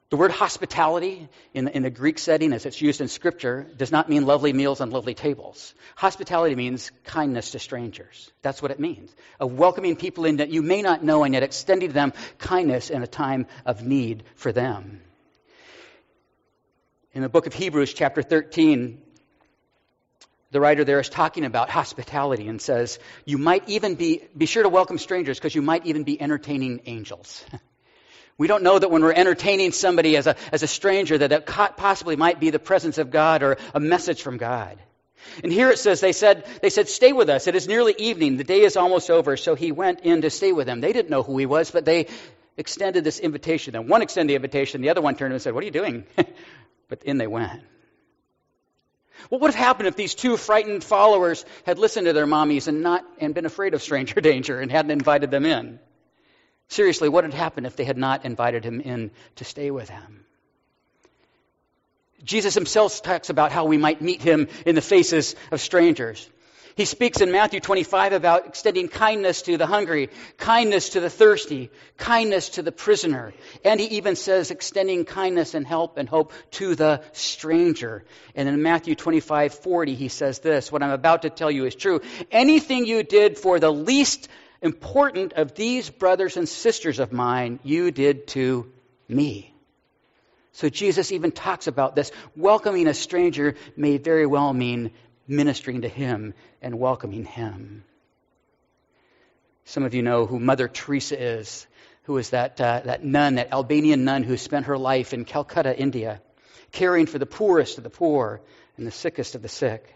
The 0.08 0.17
word 0.17 0.31
hospitality 0.31 1.29
in, 1.53 1.69
in 1.69 1.82
the 1.82 1.91
Greek 1.91 2.19
setting, 2.19 2.55
as 2.55 2.64
it's 2.64 2.81
used 2.81 3.03
in 3.03 3.08
Scripture, 3.08 3.67
does 3.76 3.93
not 3.93 4.08
mean 4.08 4.25
lovely 4.25 4.55
meals 4.55 4.81
and 4.81 4.91
lovely 4.91 5.12
tables. 5.12 5.75
Hospitality 5.97 6.55
means 6.55 6.93
kindness 7.05 7.50
to 7.50 7.58
strangers. 7.58 8.31
That's 8.41 8.62
what 8.62 8.70
it 8.70 8.81
means. 8.81 9.14
A 9.38 9.47
welcoming 9.47 9.94
people 9.94 10.25
in 10.25 10.37
that 10.37 10.49
you 10.49 10.62
may 10.62 10.81
not 10.81 11.05
know 11.05 11.25
and 11.25 11.35
yet 11.35 11.43
extending 11.43 11.91
to 11.91 11.94
them 11.94 12.14
kindness 12.38 12.88
in 12.88 13.03
a 13.03 13.06
time 13.06 13.49
of 13.67 13.85
need 13.85 14.23
for 14.35 14.50
them. 14.50 15.03
In 17.12 17.20
the 17.20 17.29
book 17.29 17.47
of 17.47 17.53
Hebrews, 17.53 17.93
chapter 17.93 18.23
13, 18.23 19.03
the 20.50 20.60
writer 20.60 20.84
there 20.84 21.00
is 21.00 21.08
talking 21.08 21.44
about 21.44 21.70
hospitality 21.70 22.48
and 22.48 22.60
says, 22.60 22.98
you 23.25 23.38
might 23.38 23.69
even 23.69 23.94
be, 23.94 24.22
be 24.37 24.46
sure 24.46 24.62
to 24.62 24.69
welcome 24.69 24.98
strangers 24.98 25.38
because 25.38 25.54
you 25.54 25.62
might 25.62 25.87
even 25.87 26.04
be 26.04 26.20
entertaining 26.20 26.82
angels. 26.87 27.44
we 28.38 28.46
don't 28.46 28.62
know 28.62 28.78
that 28.78 28.90
when 28.90 29.02
we're 29.02 29.12
entertaining 29.12 29.72
somebody 29.72 30.16
as 30.16 30.26
a, 30.26 30.37
as 30.52 30.62
a 30.62 30.66
stranger 30.66 31.19
that 31.19 31.32
it 31.32 31.46
possibly 31.46 32.16
might 32.16 32.38
be 32.38 32.50
the 32.50 32.58
presence 32.58 32.98
of 32.98 33.10
God 33.10 33.43
or 33.43 33.58
a 33.75 33.81
message 33.81 34.22
from 34.22 34.37
God. 34.37 34.78
And 35.43 35.52
here 35.52 35.70
it 35.70 35.78
says, 35.78 36.00
they 36.00 36.12
said, 36.12 36.46
they 36.62 36.70
said, 36.70 36.88
stay 36.88 37.12
with 37.12 37.28
us. 37.28 37.48
It 37.48 37.56
is 37.56 37.66
nearly 37.66 37.94
evening. 37.98 38.37
The 38.37 38.44
day 38.44 38.60
is 38.60 38.76
almost 38.76 39.10
over. 39.10 39.37
So 39.37 39.56
he 39.56 39.72
went 39.72 40.00
in 40.00 40.22
to 40.22 40.31
stay 40.31 40.52
with 40.52 40.66
them. 40.66 40.81
They 40.81 40.93
didn't 40.93 41.10
know 41.10 41.25
who 41.25 41.37
he 41.38 41.46
was, 41.46 41.72
but 41.72 41.84
they 41.84 42.06
extended 42.56 43.02
this 43.02 43.19
invitation. 43.19 43.75
And 43.75 43.88
one 43.88 44.02
extended 44.02 44.32
the 44.32 44.37
invitation. 44.37 44.81
The 44.81 44.90
other 44.90 45.02
one 45.02 45.16
turned 45.16 45.32
and 45.32 45.43
said, 45.43 45.54
what 45.54 45.62
are 45.62 45.66
you 45.66 45.72
doing? 45.72 46.06
but 46.88 47.02
in 47.02 47.19
they 47.19 47.26
went. 47.26 47.62
What 49.28 49.40
would 49.40 49.52
have 49.52 49.64
happened 49.64 49.88
if 49.88 49.96
these 49.96 50.14
two 50.14 50.36
frightened 50.36 50.84
followers 50.84 51.44
had 51.64 51.78
listened 51.78 52.06
to 52.06 52.12
their 52.12 52.26
mommies 52.26 52.68
and 52.68 52.82
not 52.82 53.04
and 53.18 53.34
been 53.34 53.46
afraid 53.46 53.74
of 53.74 53.82
stranger 53.82 54.20
danger 54.20 54.60
and 54.60 54.70
hadn't 54.70 54.90
invited 54.90 55.30
them 55.30 55.44
in? 55.44 55.78
Seriously, 56.68 57.08
what 57.08 57.24
had 57.24 57.34
happened 57.34 57.66
if 57.66 57.76
they 57.76 57.84
had 57.84 57.96
not 57.96 58.24
invited 58.24 58.64
him 58.64 58.80
in 58.80 59.10
to 59.36 59.44
stay 59.44 59.70
with 59.70 59.88
them? 59.88 60.24
Jesus 62.24 62.54
himself 62.54 63.02
talks 63.02 63.30
about 63.30 63.52
how 63.52 63.66
we 63.66 63.76
might 63.76 64.00
meet 64.00 64.20
him 64.20 64.48
in 64.64 64.74
the 64.74 64.82
faces 64.82 65.36
of 65.52 65.60
strangers. 65.60 66.28
He 66.76 66.84
speaks 66.84 67.23
in 67.23 67.32
Matthew 67.32 67.58
25 67.61 68.12
about 68.12 68.46
extending 68.46 68.88
kindness 68.88 69.40
to 69.43 69.56
the 69.56 69.67
hungry, 69.67 70.11
kindness 70.37 70.90
to 70.90 71.00
the 71.00 71.08
thirsty, 71.08 71.70
kindness 71.96 72.50
to 72.50 72.62
the 72.62 72.70
prisoner. 72.70 73.32
And 73.64 73.81
he 73.81 73.96
even 73.96 74.14
says 74.14 74.50
extending 74.50 75.06
kindness 75.06 75.55
and 75.55 75.67
help 75.67 75.96
and 75.96 76.06
hope 76.06 76.34
to 76.52 76.75
the 76.75 77.00
stranger. 77.12 78.05
And 78.34 78.46
in 78.46 78.62
Matthew 78.62 78.94
25, 78.94 79.55
40, 79.55 79.94
he 79.94 80.08
says 80.08 80.40
this, 80.40 80.70
what 80.70 80.82
I'm 80.82 80.90
about 80.90 81.23
to 81.23 81.31
tell 81.31 81.50
you 81.50 81.64
is 81.64 81.75
true. 81.75 82.02
Anything 82.31 82.84
you 82.84 83.02
did 83.02 83.38
for 83.38 83.58
the 83.58 83.72
least 83.72 84.29
important 84.61 85.32
of 85.32 85.55
these 85.55 85.88
brothers 85.88 86.37
and 86.37 86.46
sisters 86.46 86.99
of 86.99 87.11
mine, 87.11 87.58
you 87.62 87.90
did 87.90 88.26
to 88.29 88.70
me. 89.08 89.50
So 90.52 90.69
Jesus 90.69 91.12
even 91.12 91.32
talks 91.32 91.67
about 91.69 91.94
this. 91.94 92.12
Welcoming 92.34 92.87
a 92.87 92.94
stranger 92.94 93.56
may 93.76 93.99
very 93.99 94.26
well 94.26 94.52
mean 94.52 94.90
ministering 95.28 95.82
to 95.82 95.88
him 95.88 96.34
and 96.62 96.79
welcoming 96.79 97.24
him. 97.24 97.84
Some 99.65 99.84
of 99.84 99.94
you 99.94 100.03
know 100.03 100.27
who 100.27 100.39
Mother 100.39 100.69
Teresa 100.69 101.20
is, 101.20 101.67
who 102.05 102.17
is 102.19 102.31
that, 102.31 102.60
uh, 102.60 102.82
that 102.84 103.05
nun, 103.05 103.34
that 103.34 103.53
Albanian 103.53 104.05
nun 104.05 104.22
who 104.22 104.36
spent 104.36 104.67
her 104.67 104.79
life 104.79 105.12
in 105.12 105.24
Calcutta, 105.24 105.77
India, 105.77 106.20
caring 106.70 107.06
for 107.06 107.19
the 107.19 107.27
poorest 107.27 107.79
of 107.79 107.84
the 107.84 107.91
poor 107.91 108.41
and 108.77 108.86
the 108.86 108.93
sickest 108.93 109.34
of 109.34 109.43
the 109.43 109.48
sick. 109.48 109.93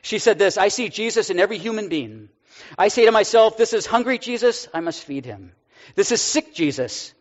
She 0.00 0.18
said 0.18 0.38
this 0.38 0.56
I 0.56 0.68
see 0.68 0.88
Jesus 0.88 1.30
in 1.30 1.38
every 1.38 1.58
human 1.58 1.88
being. 1.88 2.30
I 2.78 2.88
say 2.88 3.04
to 3.04 3.12
myself, 3.12 3.56
this 3.56 3.72
is 3.72 3.86
hungry 3.86 4.18
Jesus, 4.18 4.68
I 4.72 4.80
must 4.80 5.04
feed 5.04 5.24
him. 5.24 5.52
This 5.94 6.12
is 6.12 6.20
sick 6.20 6.54
Jesus. 6.54 7.12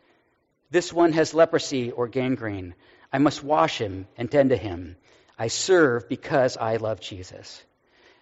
This 0.70 0.92
one 0.92 1.14
has 1.14 1.34
leprosy 1.34 1.92
or 1.92 2.08
gangrene. 2.08 2.76
I 3.12 3.20
must 3.20 3.44
wash 3.44 3.78
him 3.78 4.08
and 4.18 4.30
tend 4.30 4.50
to 4.50 4.58
him. 4.58 4.98
I 5.38 5.48
serve 5.48 6.10
because 6.10 6.58
I 6.58 6.78
love 6.78 7.00
Jesus. 7.00 7.64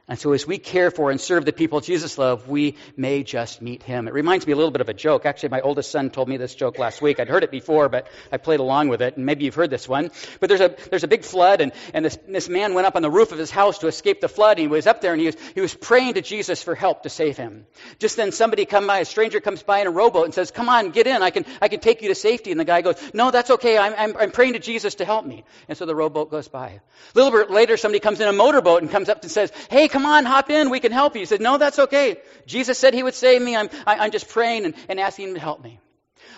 And 0.07 0.19
so 0.19 0.33
as 0.33 0.45
we 0.45 0.59
care 0.59 0.91
for 0.91 1.09
and 1.09 1.19
serve 1.19 1.45
the 1.45 1.51
people 1.51 1.81
Jesus 1.81 2.19
loved, 2.19 2.47
we 2.47 2.75
may 2.95 3.24
just 3.24 3.59
meet 3.59 3.81
him. 3.81 4.07
It 4.07 4.13
reminds 4.13 4.45
me 4.45 4.53
a 4.53 4.55
little 4.55 4.69
bit 4.69 4.81
of 4.81 4.89
a 4.89 4.93
joke. 4.93 5.25
Actually, 5.25 5.50
my 5.50 5.62
oldest 5.62 5.89
son 5.89 6.12
told 6.12 6.29
me 6.29 6.38
this 6.38 6.53
joke 6.53 6.77
last 6.77 7.01
week. 7.01 7.19
I'd 7.19 7.27
heard 7.27 7.43
it 7.43 7.50
before, 7.50 7.89
but 7.89 8.07
I 8.31 8.38
played 8.38 8.59
along 8.59 8.89
with 8.89 9.01
it, 9.01 9.17
and 9.17 9.25
maybe 9.25 9.45
you've 9.45 9.55
heard 9.55 9.71
this 9.71 9.89
one. 9.89 10.12
But 10.39 10.50
there's 10.50 10.62
a, 10.62 10.75
there's 10.91 11.03
a 11.03 11.07
big 11.07 11.24
flood, 11.24 11.59
and, 11.59 11.71
and 11.91 12.05
this, 12.05 12.19
this 12.27 12.50
man 12.50 12.75
went 12.75 12.85
up 12.85 12.95
on 12.95 13.01
the 13.01 13.09
roof 13.09 13.31
of 13.31 13.39
his 13.39 13.50
house 13.50 13.79
to 13.79 13.88
escape 13.88 14.21
the 14.21 14.29
flood, 14.29 14.57
and 14.57 14.59
he 14.59 14.67
was 14.67 14.85
up 14.85 15.01
there, 15.01 15.12
and 15.12 15.19
he 15.19 15.25
was, 15.25 15.38
he 15.55 15.62
was 15.62 15.74
praying 15.74 16.13
to 16.13 16.21
Jesus 16.21 16.62
for 16.62 16.75
help 16.75 17.01
to 17.03 17.09
save 17.09 17.35
him. 17.35 17.65
Just 17.97 18.15
then 18.15 18.31
somebody 18.31 18.65
come 18.65 18.85
by, 18.85 19.00
a 19.00 19.05
stranger 19.05 19.39
comes 19.39 19.63
by 19.63 19.79
in 19.79 19.88
a 19.88 19.91
rowboat 19.91 20.25
and 20.25 20.35
says, 20.35 20.51
come 20.51 20.69
on, 20.69 20.91
get 20.91 21.07
in, 21.07 21.24
I 21.24 21.31
can, 21.31 21.45
I 21.63 21.67
can 21.67 21.79
take 21.79 22.03
you 22.03 22.09
to 22.09 22.15
safety. 22.15 22.51
And 22.51 22.59
the 22.59 22.65
guy 22.65 22.81
goes, 22.81 22.95
no, 23.15 23.31
that's 23.31 23.50
okay, 23.50 23.79
I'm, 23.79 23.95
I'm, 23.97 24.17
I'm 24.17 24.31
praying 24.31 24.53
to 24.53 24.59
Jesus 24.59 24.93
to 24.95 25.05
help 25.05 25.25
me. 25.25 25.45
And 25.67 25.75
so 25.75 25.88
the 25.88 25.95
rowboat 25.95 26.29
goes 26.29 26.47
by. 26.47 26.67
A 26.67 26.81
little 27.15 27.31
bit 27.31 27.50
later, 27.50 27.75
somebody 27.75 28.00
comes 28.00 28.19
in 28.19 28.27
a 28.27 28.33
motorboat 28.33 28.83
and 28.83 28.91
comes 28.91 29.09
up 29.09 29.24
and 29.24 29.31
says, 29.31 29.51
hey, 29.71 29.88
come 29.96 30.06
on, 30.06 30.25
hop 30.25 30.50
in, 30.50 30.70
we 30.70 30.82
can 30.82 30.92
help 30.92 31.16
you. 31.16 31.22
He 31.22 31.25
said, 31.25 31.40
No, 31.40 31.58
that's 31.58 31.80
okay. 31.80 32.18
Jesus 32.46 32.78
said 32.78 32.94
he 32.94 33.02
would 33.02 33.16
save 33.16 33.42
me. 33.42 33.56
I'm, 33.56 33.70
I, 33.88 33.94
am 33.94 34.02
i 34.02 34.06
am 34.06 34.12
just 34.12 34.28
praying 34.28 34.66
and, 34.66 34.75
and 34.90 35.00
asking 35.00 35.30
him 35.30 35.34
to 35.36 35.40
help 35.40 35.64
me. 35.64 35.80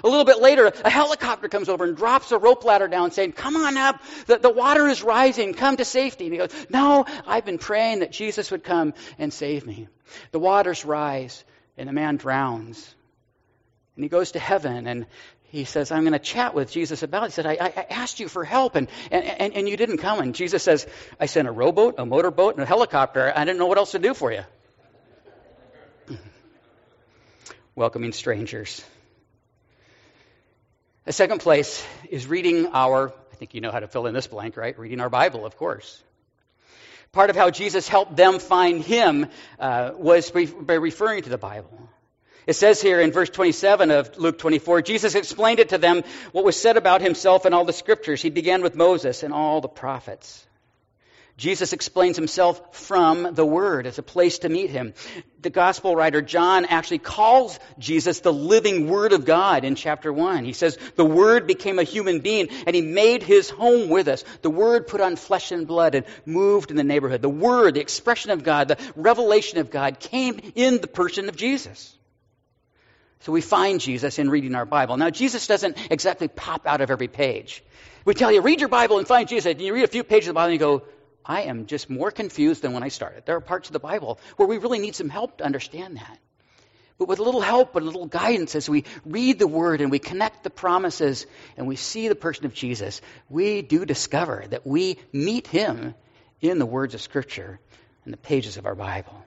A 0.03 0.07
little 0.07 0.25
bit 0.25 0.39
later, 0.39 0.71
a 0.85 0.89
helicopter 0.91 1.47
comes 1.47 1.67
over 1.67 1.83
and 1.83 1.97
drops 1.97 2.31
a 2.31 2.37
rope 2.37 2.63
ladder 2.63 2.87
down 2.87 3.09
saying, 3.09 3.31
Come 3.31 3.55
on 3.55 3.75
up. 3.75 3.99
The, 4.27 4.37
the 4.37 4.51
water 4.51 4.87
is 4.87 5.01
rising. 5.01 5.55
Come 5.55 5.77
to 5.77 5.85
safety. 5.85 6.25
And 6.25 6.33
he 6.33 6.37
goes, 6.37 6.51
No, 6.69 7.07
I've 7.25 7.45
been 7.45 7.57
praying 7.57 8.01
that 8.01 8.11
Jesus 8.11 8.51
would 8.51 8.63
come 8.63 8.93
and 9.17 9.33
save 9.33 9.65
me. 9.65 9.87
The 10.31 10.39
waters 10.39 10.85
rise 10.85 11.43
and 11.77 11.89
the 11.89 11.93
man 11.93 12.17
drowns. 12.17 12.93
And 13.95 14.03
he 14.03 14.09
goes 14.09 14.33
to 14.33 14.39
heaven 14.39 14.85
and 14.85 15.07
he 15.49 15.63
says, 15.63 15.91
I'm 15.91 16.01
going 16.01 16.13
to 16.13 16.19
chat 16.19 16.53
with 16.53 16.71
Jesus 16.71 17.03
about 17.03 17.23
it. 17.23 17.25
He 17.27 17.31
said, 17.31 17.45
I, 17.45 17.53
I 17.53 17.85
asked 17.89 18.19
you 18.19 18.27
for 18.27 18.43
help 18.43 18.75
and, 18.75 18.89
and, 19.11 19.53
and 19.53 19.69
you 19.69 19.77
didn't 19.77 19.99
come. 19.99 20.19
And 20.19 20.35
Jesus 20.35 20.61
says, 20.61 20.85
I 21.19 21.25
sent 21.25 21.47
a 21.47 21.51
rowboat, 21.51 21.95
a 21.97 22.05
motorboat, 22.05 22.55
and 22.55 22.63
a 22.63 22.65
helicopter. 22.65 23.31
I 23.33 23.45
didn't 23.45 23.57
know 23.57 23.67
what 23.67 23.77
else 23.77 23.91
to 23.91 23.99
do 23.99 24.13
for 24.13 24.31
you. 24.31 24.43
Welcoming 27.75 28.11
strangers. 28.11 28.83
The 31.05 31.13
second 31.13 31.39
place 31.39 31.85
is 32.09 32.27
reading 32.27 32.67
our, 32.73 33.13
I 33.31 33.35
think 33.35 33.53
you 33.53 33.61
know 33.61 33.71
how 33.71 33.79
to 33.79 33.87
fill 33.87 34.07
in 34.07 34.13
this 34.13 34.27
blank, 34.27 34.57
right? 34.57 34.77
Reading 34.77 34.99
our 34.99 35.09
Bible, 35.09 35.45
of 35.45 35.55
course. 35.55 36.03
Part 37.13 37.29
of 37.29 37.37
how 37.37 37.51
Jesus 37.51 37.87
helped 37.87 38.17
them 38.17 38.39
find 38.39 38.83
him 38.83 39.27
uh, 39.57 39.91
was 39.95 40.29
by 40.29 40.73
referring 40.73 41.23
to 41.23 41.29
the 41.29 41.37
Bible. 41.37 41.89
It 42.47 42.55
says 42.55 42.81
here 42.81 43.01
in 43.01 43.11
verse 43.11 43.29
27 43.29 43.91
of 43.91 44.17
Luke 44.17 44.37
24, 44.37 44.81
Jesus 44.81 45.15
explained 45.15 45.59
it 45.59 45.69
to 45.69 45.77
them 45.77 46.03
what 46.31 46.45
was 46.45 46.59
said 46.59 46.77
about 46.77 47.01
himself 47.01 47.45
in 47.45 47.53
all 47.53 47.65
the 47.65 47.73
scriptures. 47.73 48.21
He 48.21 48.29
began 48.29 48.61
with 48.61 48.73
Moses 48.73 49.21
and 49.21 49.33
all 49.33 49.59
the 49.59 49.67
prophets. 49.67 50.45
Jesus 51.35 51.73
explains 51.73 52.15
himself 52.15 52.75
from 52.75 53.35
the 53.35 53.45
Word 53.45 53.85
as 53.85 53.99
a 53.99 54.03
place 54.03 54.39
to 54.39 54.49
meet 54.49 54.71
him. 54.71 54.93
The 55.41 55.51
gospel 55.51 55.95
writer 55.95 56.21
John 56.21 56.65
actually 56.65 56.97
calls 56.99 57.59
Jesus 57.77 58.21
the 58.21 58.33
living 58.33 58.89
Word 58.89 59.11
of 59.11 59.25
God 59.25 59.63
in 59.63 59.75
chapter 59.75 60.11
1. 60.11 60.45
He 60.45 60.53
says, 60.53 60.79
The 60.95 61.05
Word 61.05 61.45
became 61.45 61.77
a 61.77 61.83
human 61.83 62.21
being 62.21 62.47
and 62.65 62.75
he 62.75 62.81
made 62.81 63.21
his 63.21 63.49
home 63.49 63.89
with 63.89 64.07
us. 64.07 64.23
The 64.41 64.49
Word 64.49 64.87
put 64.87 65.01
on 65.01 65.15
flesh 65.15 65.51
and 65.51 65.67
blood 65.67 65.95
and 65.95 66.05
moved 66.25 66.71
in 66.71 66.77
the 66.77 66.83
neighborhood. 66.83 67.21
The 67.21 67.29
Word, 67.29 67.75
the 67.75 67.81
expression 67.81 68.31
of 68.31 68.43
God, 68.43 68.69
the 68.69 68.79
revelation 68.95 69.59
of 69.59 69.69
God 69.69 69.99
came 69.99 70.39
in 70.55 70.79
the 70.79 70.87
person 70.87 71.27
of 71.29 71.35
Jesus. 71.35 71.93
So 73.21 73.31
we 73.31 73.41
find 73.41 73.79
Jesus 73.79 74.19
in 74.19 74.29
reading 74.29 74.55
our 74.55 74.65
Bible. 74.65 74.97
Now, 74.97 75.09
Jesus 75.09 75.47
doesn't 75.47 75.77
exactly 75.91 76.27
pop 76.27 76.67
out 76.67 76.81
of 76.81 76.91
every 76.91 77.07
page. 77.07 77.63
We 78.05 78.13
tell 78.13 78.31
you, 78.31 78.41
read 78.41 78.59
your 78.59 78.69
Bible 78.69 78.99
and 78.99 79.07
find 79.07 79.27
Jesus. 79.27 79.51
And 79.51 79.61
you 79.61 79.73
read 79.73 79.83
a 79.83 79.87
few 79.87 80.03
pages 80.03 80.27
of 80.27 80.33
the 80.33 80.35
Bible 80.35 80.51
and 80.51 80.53
you 80.53 80.59
go, 80.59 80.83
I 81.25 81.43
am 81.43 81.65
just 81.65 81.89
more 81.89 82.11
confused 82.11 82.61
than 82.61 82.73
when 82.73 82.83
I 82.83 82.87
started. 82.87 83.25
There 83.25 83.35
are 83.35 83.41
parts 83.41 83.67
of 83.67 83.73
the 83.73 83.79
Bible 83.79 84.19
where 84.37 84.47
we 84.47 84.59
really 84.59 84.79
need 84.79 84.95
some 84.95 85.09
help 85.09 85.39
to 85.39 85.43
understand 85.43 85.97
that. 85.97 86.19
But 86.97 87.09
with 87.09 87.19
a 87.19 87.23
little 87.23 87.41
help 87.41 87.75
and 87.75 87.83
a 87.83 87.85
little 87.85 88.07
guidance 88.07 88.55
as 88.55 88.69
we 88.69 88.85
read 89.05 89.37
the 89.37 89.47
Word 89.47 89.81
and 89.81 89.91
we 89.91 89.99
connect 89.99 90.43
the 90.43 90.49
promises 90.49 91.27
and 91.55 91.67
we 91.67 91.75
see 91.75 92.07
the 92.07 92.15
person 92.15 92.45
of 92.45 92.53
Jesus, 92.53 93.01
we 93.29 93.61
do 93.61 93.85
discover 93.85 94.45
that 94.49 94.65
we 94.65 94.97
meet 95.11 95.47
Him 95.47 95.93
in 96.41 96.59
the 96.59 96.65
words 96.65 96.95
of 96.95 97.01
Scripture 97.01 97.59
and 98.05 98.13
the 98.13 98.17
pages 98.17 98.57
of 98.57 98.65
our 98.65 98.73
Bible. 98.73 99.25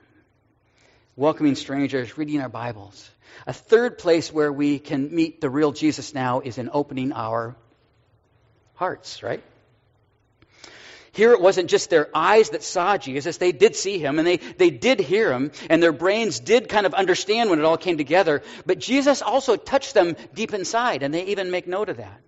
Welcoming 1.17 1.57
strangers, 1.57 2.17
reading 2.17 2.41
our 2.41 2.49
Bibles. 2.49 3.11
A 3.45 3.53
third 3.53 3.99
place 3.99 4.33
where 4.33 4.53
we 4.53 4.79
can 4.79 5.13
meet 5.13 5.41
the 5.41 5.51
real 5.51 5.73
Jesus 5.73 6.15
now 6.15 6.39
is 6.39 6.57
in 6.57 6.71
opening 6.73 7.13
our 7.13 7.57
hearts, 8.75 9.21
right? 9.21 9.43
Here 11.11 11.33
it 11.33 11.41
wasn't 11.41 11.69
just 11.69 11.91
their 11.91 12.09
eyes 12.15 12.51
that 12.51 12.63
saw 12.63 12.97
Jesus. 12.97 13.39
They 13.39 13.51
did 13.51 13.75
see 13.75 13.99
him 13.99 14.21
and 14.21 14.27
they, 14.27 14.37
they 14.37 14.71
did 14.71 15.01
hear 15.01 15.33
him 15.33 15.51
and 15.69 15.83
their 15.83 15.93
brains 15.93 16.39
did 16.39 16.69
kind 16.69 16.87
of 16.87 16.95
understand 16.95 17.51
when 17.51 17.59
it 17.59 17.65
all 17.65 17.77
came 17.77 17.99
together. 17.99 18.43
But 18.65 18.79
Jesus 18.79 19.21
also 19.21 19.57
touched 19.57 19.95
them 19.95 20.15
deep 20.33 20.55
inside 20.55 21.03
and 21.03 21.13
they 21.13 21.25
even 21.27 21.51
make 21.51 21.67
note 21.67 21.89
of 21.89 21.97
that. 21.97 22.21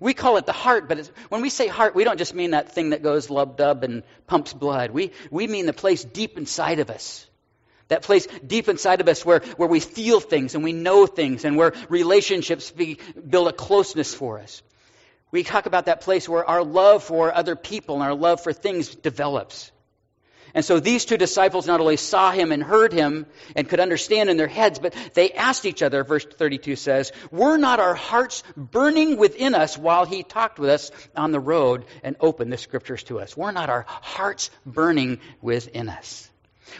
We 0.00 0.12
call 0.12 0.36
it 0.36 0.44
the 0.44 0.52
heart, 0.52 0.86
but 0.86 1.10
when 1.30 1.40
we 1.40 1.48
say 1.48 1.66
heart, 1.66 1.94
we 1.94 2.04
don't 2.04 2.18
just 2.18 2.34
mean 2.34 2.50
that 2.50 2.72
thing 2.72 2.90
that 2.90 3.02
goes 3.02 3.30
lub 3.30 3.56
dub 3.56 3.84
and 3.84 4.02
pumps 4.26 4.52
blood. 4.52 4.90
We, 4.90 5.12
we 5.30 5.46
mean 5.46 5.64
the 5.64 5.72
place 5.72 6.04
deep 6.04 6.36
inside 6.36 6.78
of 6.78 6.90
us. 6.90 7.26
That 7.92 8.00
place 8.00 8.26
deep 8.46 8.70
inside 8.70 9.02
of 9.02 9.08
us 9.08 9.22
where, 9.22 9.40
where 9.58 9.68
we 9.68 9.78
feel 9.78 10.18
things 10.18 10.54
and 10.54 10.64
we 10.64 10.72
know 10.72 11.04
things 11.04 11.44
and 11.44 11.58
where 11.58 11.74
relationships 11.90 12.70
be, 12.70 12.96
build 13.28 13.48
a 13.48 13.52
closeness 13.52 14.14
for 14.14 14.38
us. 14.38 14.62
We 15.30 15.42
talk 15.42 15.66
about 15.66 15.84
that 15.84 16.00
place 16.00 16.26
where 16.26 16.42
our 16.42 16.64
love 16.64 17.04
for 17.04 17.34
other 17.34 17.54
people 17.54 17.96
and 17.96 18.04
our 18.04 18.14
love 18.14 18.42
for 18.42 18.54
things 18.54 18.94
develops. 18.94 19.70
And 20.54 20.64
so 20.64 20.80
these 20.80 21.04
two 21.04 21.18
disciples 21.18 21.66
not 21.66 21.80
only 21.80 21.98
saw 21.98 22.32
him 22.32 22.50
and 22.50 22.62
heard 22.62 22.94
him 22.94 23.26
and 23.54 23.68
could 23.68 23.78
understand 23.78 24.30
in 24.30 24.38
their 24.38 24.48
heads, 24.48 24.78
but 24.78 24.94
they 25.12 25.32
asked 25.32 25.66
each 25.66 25.82
other, 25.82 26.02
verse 26.02 26.24
32 26.24 26.76
says, 26.76 27.12
Were 27.30 27.58
not 27.58 27.78
our 27.78 27.94
hearts 27.94 28.42
burning 28.56 29.18
within 29.18 29.54
us 29.54 29.76
while 29.76 30.06
he 30.06 30.22
talked 30.22 30.58
with 30.58 30.70
us 30.70 30.90
on 31.14 31.30
the 31.30 31.40
road 31.40 31.84
and 32.02 32.16
opened 32.20 32.54
the 32.54 32.56
scriptures 32.56 33.02
to 33.04 33.20
us? 33.20 33.36
Were 33.36 33.52
not 33.52 33.68
our 33.68 33.84
hearts 33.86 34.48
burning 34.64 35.20
within 35.42 35.90
us? 35.90 36.30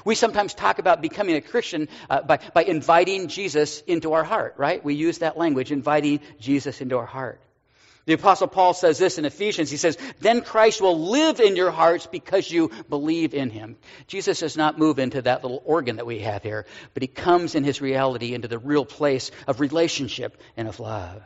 We 0.05 0.15
sometimes 0.15 0.55
talk 0.55 0.79
about 0.79 1.03
becoming 1.03 1.37
a 1.37 1.41
Christian 1.41 1.89
uh, 2.09 2.23
by, 2.23 2.39
by 2.55 2.65
inviting 2.65 3.29
Jesus 3.29 3.81
into 3.83 4.13
our 4.13 4.25
heart, 4.25 4.55
right? 4.57 4.85
We 4.85 4.95
use 4.95 5.19
that 5.19 5.37
language, 5.37 5.73
inviting 5.73 6.21
Jesus 6.39 6.81
into 6.81 6.99
our 6.99 7.07
heart. 7.07 7.41
The 8.05 8.15
apostle 8.15 8.49
Paul 8.49 8.75
says 8.75 8.99
this 8.99 9.19
in 9.19 9.25
Ephesians. 9.25 9.71
He 9.71 9.77
says, 9.77 9.97
then 10.19 10.41
Christ 10.41 10.81
will 10.81 11.11
live 11.11 11.39
in 11.39 11.55
your 11.55 11.71
hearts 11.71 12.07
because 12.07 12.51
you 12.51 12.71
believe 12.89 13.33
in 13.33 13.49
him. 13.51 13.77
Jesus 14.09 14.41
does 14.41 14.57
not 14.57 14.79
move 14.79 14.99
into 14.99 15.23
that 15.23 15.45
little 15.45 15.63
organ 15.65 15.97
that 15.97 16.07
we 16.07 16.19
have 16.21 16.43
here, 16.43 16.67
but 16.95 17.03
he 17.03 17.07
comes 17.07 17.55
in 17.55 17.63
his 17.63 17.81
reality 17.81 18.35
into 18.35 18.49
the 18.49 18.59
real 18.59 18.85
place 18.85 19.31
of 19.47 19.61
relationship 19.61 20.41
and 20.57 20.67
of 20.67 20.81
love. 20.81 21.23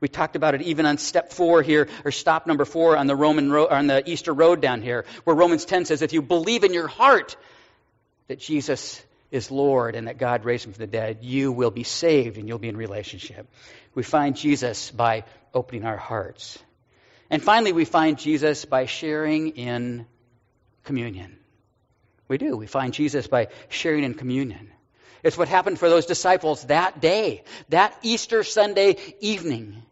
We 0.00 0.08
talked 0.08 0.36
about 0.36 0.54
it 0.54 0.62
even 0.62 0.86
on 0.86 0.98
step 0.98 1.32
four 1.32 1.62
here, 1.62 1.88
or 2.04 2.10
stop 2.10 2.46
number 2.46 2.64
four 2.64 2.96
on 2.96 3.06
the 3.06 3.16
Roman 3.16 3.50
road, 3.50 3.68
on 3.68 3.86
the 3.86 4.08
Easter 4.08 4.32
road 4.32 4.60
down 4.60 4.82
here, 4.82 5.04
where 5.24 5.36
Romans 5.36 5.64
10 5.64 5.84
says, 5.84 6.02
if 6.02 6.12
you 6.12 6.22
believe 6.22 6.64
in 6.64 6.74
your 6.74 6.88
heart 6.88 7.36
that 8.28 8.38
Jesus 8.38 9.02
is 9.30 9.50
Lord 9.50 9.96
and 9.96 10.08
that 10.08 10.18
God 10.18 10.44
raised 10.44 10.66
him 10.66 10.72
from 10.72 10.82
the 10.82 10.86
dead, 10.86 11.18
you 11.22 11.52
will 11.52 11.70
be 11.70 11.84
saved 11.84 12.38
and 12.38 12.48
you'll 12.48 12.58
be 12.58 12.68
in 12.68 12.76
relationship. 12.76 13.48
We 13.94 14.02
find 14.02 14.36
Jesus 14.36 14.90
by 14.90 15.24
opening 15.52 15.84
our 15.84 15.96
hearts. 15.96 16.58
And 17.30 17.42
finally, 17.42 17.72
we 17.72 17.84
find 17.84 18.18
Jesus 18.18 18.64
by 18.64 18.86
sharing 18.86 19.56
in 19.56 20.06
communion. 20.84 21.38
We 22.28 22.38
do. 22.38 22.56
We 22.56 22.66
find 22.66 22.92
Jesus 22.92 23.26
by 23.26 23.48
sharing 23.68 24.04
in 24.04 24.14
communion. 24.14 24.70
It's 25.24 25.38
what 25.38 25.48
happened 25.48 25.78
for 25.78 25.88
those 25.88 26.06
disciples 26.06 26.64
that 26.64 27.00
day, 27.00 27.42
that 27.70 27.98
Easter 28.02 28.44
Sunday 28.44 28.96
evening. 29.20 29.82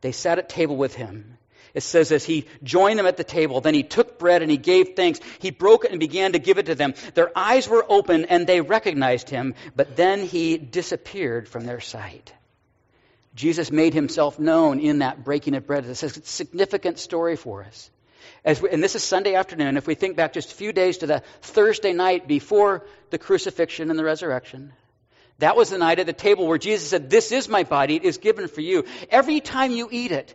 They 0.00 0.12
sat 0.12 0.38
at 0.38 0.48
table 0.48 0.76
with 0.76 0.94
him. 0.94 1.36
It 1.74 1.82
says 1.82 2.12
as 2.12 2.24
he 2.24 2.46
joined 2.62 2.98
them 2.98 3.06
at 3.06 3.16
the 3.16 3.24
table, 3.24 3.60
then 3.60 3.74
he 3.74 3.82
took 3.82 4.18
bread 4.18 4.42
and 4.42 4.50
he 4.50 4.56
gave 4.56 4.94
thanks. 4.94 5.20
He 5.40 5.50
broke 5.50 5.84
it 5.84 5.90
and 5.90 5.98
began 5.98 6.32
to 6.32 6.38
give 6.38 6.58
it 6.58 6.66
to 6.66 6.74
them. 6.74 6.94
Their 7.14 7.36
eyes 7.36 7.68
were 7.68 7.84
open 7.88 8.26
and 8.26 8.46
they 8.46 8.60
recognized 8.60 9.30
him, 9.30 9.54
but 9.74 9.96
then 9.96 10.20
he 10.20 10.58
disappeared 10.58 11.48
from 11.48 11.64
their 11.64 11.80
sight. 11.80 12.32
Jesus 13.34 13.72
made 13.72 13.94
himself 13.94 14.38
known 14.38 14.78
in 14.78 14.98
that 14.98 15.24
breaking 15.24 15.54
of 15.54 15.66
bread. 15.66 15.86
It's 15.86 16.02
a 16.02 16.10
significant 16.10 16.98
story 16.98 17.36
for 17.36 17.64
us. 17.64 17.90
We, 18.44 18.70
and 18.70 18.82
this 18.82 18.94
is 18.94 19.02
Sunday 19.02 19.34
afternoon. 19.34 19.76
If 19.76 19.86
we 19.86 19.94
think 19.94 20.16
back 20.16 20.32
just 20.32 20.52
a 20.52 20.54
few 20.54 20.72
days 20.72 20.98
to 20.98 21.06
the 21.06 21.22
Thursday 21.40 21.92
night 21.92 22.26
before 22.26 22.84
the 23.10 23.18
crucifixion 23.18 23.90
and 23.90 23.98
the 23.98 24.04
resurrection, 24.04 24.72
that 25.38 25.56
was 25.56 25.70
the 25.70 25.78
night 25.78 25.98
at 25.98 26.06
the 26.06 26.12
table 26.12 26.46
where 26.46 26.58
Jesus 26.58 26.88
said, 26.88 27.10
This 27.10 27.32
is 27.32 27.48
my 27.48 27.62
body, 27.64 27.96
it 27.96 28.04
is 28.04 28.18
given 28.18 28.48
for 28.48 28.60
you. 28.60 28.84
Every 29.10 29.40
time 29.40 29.72
you 29.72 29.88
eat 29.90 30.12
it, 30.12 30.34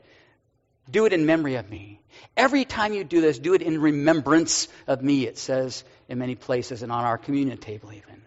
do 0.90 1.06
it 1.06 1.14
in 1.14 1.26
memory 1.26 1.56
of 1.56 1.70
me. 1.70 2.02
Every 2.36 2.66
time 2.66 2.94
you 2.94 3.04
do 3.04 3.22
this, 3.22 3.40
do 3.40 3.54
it 3.54 3.62
in 3.62 3.80
remembrance 3.80 4.68
of 4.86 5.02
me, 5.02 5.26
it 5.26 5.38
says 5.38 5.84
in 6.08 6.20
many 6.20 6.36
places 6.36 6.84
and 6.84 6.92
on 6.92 7.04
our 7.04 7.18
communion 7.18 7.58
table 7.58 7.92
even. 7.92 8.22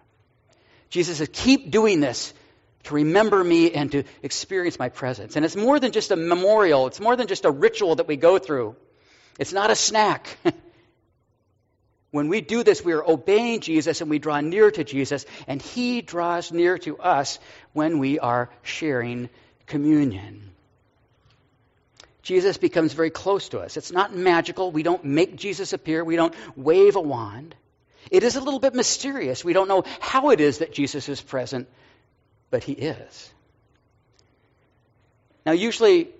Jesus 0.90 1.19
says, 1.19 1.29
Keep 1.33 1.71
doing 1.71 2.00
this 2.00 2.35
to 2.85 2.95
remember 2.95 3.43
me 3.43 3.73
and 3.73 3.93
to 3.93 4.05
experience 4.23 4.79
my 4.79 4.88
presence. 4.88 5.37
And 5.37 5.45
it's 5.45 5.57
more 5.57 5.79
than 5.79 5.93
just 5.93 6.11
a 6.11 6.17
memorial, 6.17 6.87
it's 6.87 7.00
more 7.00 7.17
than 7.17 7.26
just 7.26 7.45
a 7.45 7.50
ritual 7.50 7.97
that 7.97 8.09
we 8.09 8.17
go 8.17 8.38
through. 8.38 8.76
It's 9.40 9.54
not 9.54 9.70
a 9.70 9.75
snack. 9.75 10.37
when 12.11 12.28
we 12.28 12.42
do 12.42 12.62
this, 12.62 12.85
we 12.85 12.92
are 12.92 13.02
obeying 13.02 13.61
Jesus 13.61 14.02
and 14.02 14.11
we 14.11 14.18
draw 14.18 14.38
near 14.42 14.70
to 14.70 14.85
Jesus, 14.85 15.25
and 15.47 15.62
He 15.62 16.02
draws 16.02 16.52
near 16.52 16.76
to 16.80 16.99
us 16.99 17.38
when 17.73 17.99
we 17.99 18.18
are 18.18 18.50
sharing 18.62 19.30
communion. 19.66 20.42
Jesus 22.23 22.59
becomes 22.59 22.92
very 22.92 23.09
close 23.09 23.49
to 23.49 23.61
us. 23.61 23.78
It's 23.78 23.90
not 23.90 24.14
magical. 24.14 24.70
We 24.73 24.82
don't 24.82 25.04
make 25.06 25.37
Jesus 25.37 25.73
appear. 25.73 26.04
We 26.04 26.16
don't 26.16 26.35
wave 26.54 26.97
a 26.97 27.00
wand. 27.00 27.54
It 28.11 28.25
is 28.25 28.37
a 28.37 28.40
little 28.42 28.61
bit 28.61 28.75
mysterious. 28.75 29.42
We 29.42 29.54
don't 29.54 29.68
know 29.68 29.85
how 30.00 30.30
it 30.30 30.40
is 30.42 30.59
that 30.59 30.75
Jesus 30.75 31.09
is 31.09 31.18
present, 31.18 31.66
but 32.50 32.62
he 32.62 32.73
is. 32.73 33.32
Now, 35.47 35.52
usually 35.52 36.11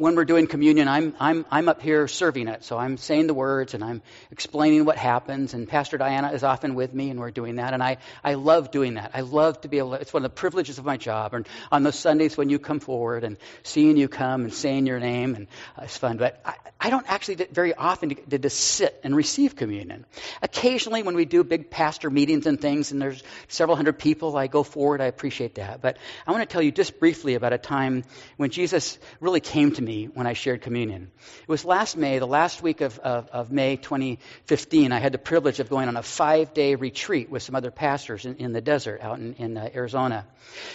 when 0.00 0.16
we're 0.16 0.24
doing 0.24 0.46
communion, 0.46 0.88
I'm, 0.88 1.14
I'm, 1.20 1.44
I'm 1.50 1.68
up 1.68 1.82
here 1.82 2.08
serving 2.08 2.48
it. 2.48 2.64
So 2.64 2.78
I'm 2.78 2.96
saying 2.96 3.26
the 3.26 3.34
words 3.34 3.74
and 3.74 3.84
I'm 3.84 4.00
explaining 4.30 4.86
what 4.86 4.96
happens. 4.96 5.52
And 5.52 5.68
Pastor 5.68 5.98
Diana 5.98 6.32
is 6.32 6.42
often 6.42 6.74
with 6.74 6.94
me 6.94 7.10
and 7.10 7.20
we're 7.20 7.30
doing 7.30 7.56
that. 7.56 7.74
And 7.74 7.82
I, 7.82 7.98
I 8.24 8.34
love 8.34 8.70
doing 8.70 8.94
that. 8.94 9.10
I 9.12 9.20
love 9.20 9.60
to 9.60 9.68
be 9.68 9.76
able 9.76 9.90
to, 9.90 9.96
it's 9.96 10.10
one 10.10 10.24
of 10.24 10.30
the 10.30 10.34
privileges 10.34 10.78
of 10.78 10.86
my 10.86 10.96
job. 10.96 11.34
And 11.34 11.46
on 11.70 11.82
those 11.82 11.98
Sundays 11.98 12.34
when 12.34 12.48
you 12.48 12.58
come 12.58 12.80
forward 12.80 13.24
and 13.24 13.36
seeing 13.62 13.98
you 13.98 14.08
come 14.08 14.44
and 14.44 14.54
saying 14.54 14.86
your 14.86 15.00
name, 15.00 15.34
and 15.34 15.48
uh, 15.76 15.82
it's 15.82 15.98
fun. 15.98 16.16
But 16.16 16.40
I, 16.46 16.54
I 16.80 16.88
don't 16.88 17.04
actually 17.06 17.46
very 17.52 17.74
often 17.74 18.08
get 18.08 18.40
to 18.40 18.48
sit 18.48 18.98
and 19.04 19.14
receive 19.14 19.54
communion. 19.54 20.06
Occasionally 20.40 21.02
when 21.02 21.14
we 21.14 21.26
do 21.26 21.44
big 21.44 21.70
pastor 21.70 22.08
meetings 22.08 22.46
and 22.46 22.58
things 22.58 22.90
and 22.90 23.02
there's 23.02 23.22
several 23.48 23.76
hundred 23.76 23.98
people, 23.98 24.34
I 24.34 24.46
go 24.46 24.62
forward. 24.62 25.02
I 25.02 25.06
appreciate 25.06 25.56
that. 25.56 25.82
But 25.82 25.98
I 26.26 26.32
want 26.32 26.48
to 26.48 26.50
tell 26.50 26.62
you 26.62 26.72
just 26.72 26.98
briefly 26.98 27.34
about 27.34 27.52
a 27.52 27.58
time 27.58 28.04
when 28.38 28.48
Jesus 28.48 28.98
really 29.20 29.40
came 29.40 29.72
to 29.72 29.82
me 29.82 29.89
when 29.98 30.26
I 30.26 30.32
shared 30.32 30.62
communion. 30.62 31.10
It 31.42 31.48
was 31.48 31.64
last 31.64 31.96
May, 31.96 32.18
the 32.18 32.26
last 32.26 32.62
week 32.62 32.80
of, 32.80 32.98
of, 32.98 33.28
of 33.28 33.52
May 33.52 33.76
2015. 33.76 34.92
I 34.92 34.98
had 34.98 35.12
the 35.12 35.18
privilege 35.18 35.60
of 35.60 35.68
going 35.68 35.88
on 35.88 35.96
a 35.96 36.02
five 36.02 36.54
day 36.54 36.74
retreat 36.74 37.30
with 37.30 37.42
some 37.42 37.54
other 37.54 37.70
pastors 37.70 38.24
in, 38.24 38.36
in 38.36 38.52
the 38.52 38.60
desert 38.60 39.00
out 39.00 39.18
in, 39.18 39.34
in 39.34 39.56
uh, 39.56 39.68
Arizona. 39.74 40.26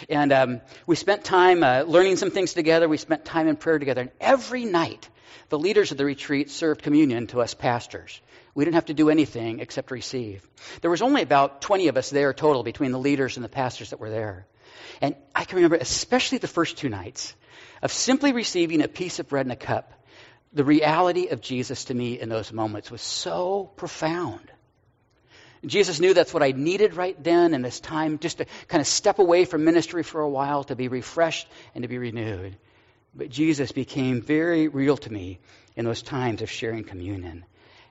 And 0.10 0.31
um, 0.31 0.62
we 0.86 0.95
spent 0.95 1.24
time 1.24 1.63
uh, 1.63 1.84
learning 1.84 2.17
some 2.17 2.31
things 2.31 2.53
together. 2.53 2.88
We 2.88 2.98
spent 2.98 3.25
time 3.25 3.48
in 3.48 3.55
prayer 3.55 3.79
together. 3.79 4.01
And 4.01 4.12
every 4.19 4.65
night, 4.65 5.10
the 5.50 5.60
leaders 5.60 5.91
of 5.91 5.98
the 5.98 6.05
retreat 6.05 6.50
served 6.50 6.81
communion 6.84 7.27
to 7.27 7.41
us 7.41 7.53
pastors. 7.53 8.22
We 8.53 8.63
didn't 8.63 8.75
have 8.75 8.86
to 8.86 8.93
do 8.93 9.10
anything 9.10 9.60
except 9.60 9.91
receive. 9.91 10.48
There 10.81 10.91
was 10.91 11.01
only 11.01 11.22
about 11.22 11.62
20 11.62 11.88
of 11.89 11.98
us 11.98 12.10
there 12.10 12.34
total 12.34 12.63
between 12.63 12.91
the 12.91 13.00
leaders 13.00 13.38
and 13.38 13.43
the 13.43 13.50
pastors 13.50 13.89
that 13.89 14.00
were 14.00 14.10
there. 14.10 14.48
And 15.01 15.15
I 15.34 15.46
can 15.46 15.58
remember, 15.58 15.77
especially 15.77 16.38
the 16.38 16.48
first 16.48 16.77
two 16.77 16.89
nights, 16.89 17.34
of 17.82 17.91
simply 17.91 18.34
receiving 18.34 18.82
a 18.82 18.88
piece 18.88 19.20
of 19.20 19.29
bread 19.29 19.46
and 19.46 19.53
a 19.53 19.55
cup. 19.55 19.91
The 20.53 20.63
reality 20.63 21.27
of 21.27 21.41
Jesus 21.41 21.86
to 21.86 21.94
me 21.94 22.20
in 22.20 22.29
those 22.29 22.53
moments 22.53 22.89
was 22.89 23.01
so 23.01 23.72
profound. 23.75 24.51
Jesus 25.65 26.00
knew 26.00 26.13
that's 26.13 26.34
what 26.34 26.44
I 26.44 26.51
needed 26.51 26.96
right 26.96 27.22
then 27.22 27.53
in 27.53 27.62
this 27.62 27.79
time, 27.79 28.20
just 28.20 28.38
to 28.38 28.46
kind 28.67 28.82
of 28.82 28.88
step 28.88 29.20
away 29.20 29.46
from 29.46 29.65
ministry 29.65 30.03
for 30.03 30.22
a 30.22 30.29
while, 30.29 30.63
to 30.65 30.75
be 30.75 30.88
refreshed 30.88 31.48
and 31.74 31.82
to 31.82 31.88
be 31.88 31.98
renewed. 31.98 32.58
But 33.15 33.29
Jesus 33.29 33.72
became 33.72 34.22
very 34.22 34.67
real 34.67 34.98
to 34.98 35.12
me 35.12 35.39
in 35.75 35.86
those 35.86 36.01
times 36.01 36.41
of 36.41 36.51
sharing 36.51 36.84
communion. 36.84 37.46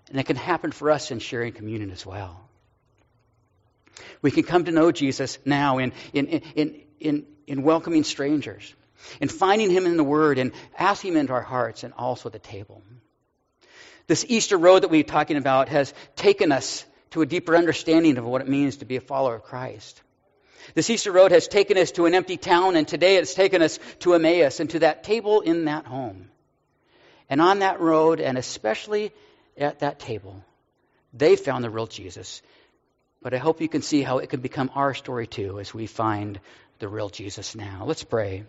And 0.09 0.21
it 0.21 0.25
can 0.25 0.37
happen 0.37 0.71
for 0.71 0.91
us 0.91 1.11
in 1.11 1.19
sharing 1.19 1.53
communion 1.53 1.91
as 1.91 2.05
well. 2.05 2.44
We 4.23 4.31
can 4.31 4.45
come 4.45 4.65
to 4.65 4.73
know 4.73 4.93
Jesus 4.93 5.39
now 5.45 5.79
in, 5.79 5.93
in, 6.13 6.27
in, 6.27 6.81
in, 7.01 7.27
in 7.47 7.63
welcoming 7.63 8.05
strangers, 8.05 8.75
in 9.21 9.29
finding 9.29 9.71
Him 9.71 9.87
in 9.87 9.97
the 9.97 10.05
Word, 10.05 10.39
and 10.39 10.53
asking 10.79 11.13
Him 11.13 11.19
into 11.19 11.33
our 11.33 11.43
hearts, 11.43 11.85
and 11.85 11.93
also 11.95 12.29
the 12.29 12.39
table. 12.39 12.83
This 14.07 14.25
Easter 14.29 14.59
road 14.59 14.83
that 14.83 14.91
we're 14.91 15.03
talking 15.03 15.37
about 15.37 15.69
has 15.69 15.95
taken 16.17 16.53
us 16.53 16.85
to 17.11 17.23
a 17.23 17.27
deeper 17.27 17.57
understanding 17.57 18.19
of 18.19 18.25
what 18.25 18.43
it 18.43 18.49
means 18.49 18.79
to 18.79 18.85
be 18.85 18.97
a 18.97 19.01
follower 19.01 19.37
of 19.37 19.45
Christ. 19.45 20.03
This 20.75 20.91
Easter 20.91 21.13
road 21.13 21.31
has 21.31 21.47
taken 21.47 21.77
us 21.77 21.91
to 21.93 22.07
an 22.07 22.15
empty 22.15 22.37
town, 22.37 22.77
and 22.77 22.89
today 22.89 23.17
it's 23.17 23.35
taken 23.35 23.63
us 23.63 23.79
to 24.01 24.15
Emmaus 24.15 24.61
and 24.61 24.71
to 24.71 24.81
that 24.81 25.05
table 25.05 25.41
in 25.41 25.67
that 25.67 25.87
home. 25.87 26.31
And 27.29 27.41
on 27.41 27.61
that 27.61 27.81
road, 27.81 28.21
and 28.21 28.37
especially 28.37 29.13
at 29.57 29.81
that 29.81 29.99
table, 29.99 30.43
they 31.13 31.37
found 31.37 31.65
the 31.65 31.71
real 31.71 31.87
Jesus 31.87 32.43
but 33.25 33.33
I 33.33 33.38
hope 33.38 33.62
you 33.62 33.71
can 33.71 33.81
see 33.81 34.02
how 34.02 34.19
it 34.19 34.28
can 34.28 34.40
become 34.40 34.71
our 34.75 34.93
story 34.93 35.26
too 35.26 35.59
as 35.59 35.73
we 35.73 35.87
find 35.87 36.38
the 36.78 36.88
real 36.88 37.09
Jesus 37.09 37.57
now. 37.57 37.85
Let's 37.87 38.04
pray. 38.04 38.45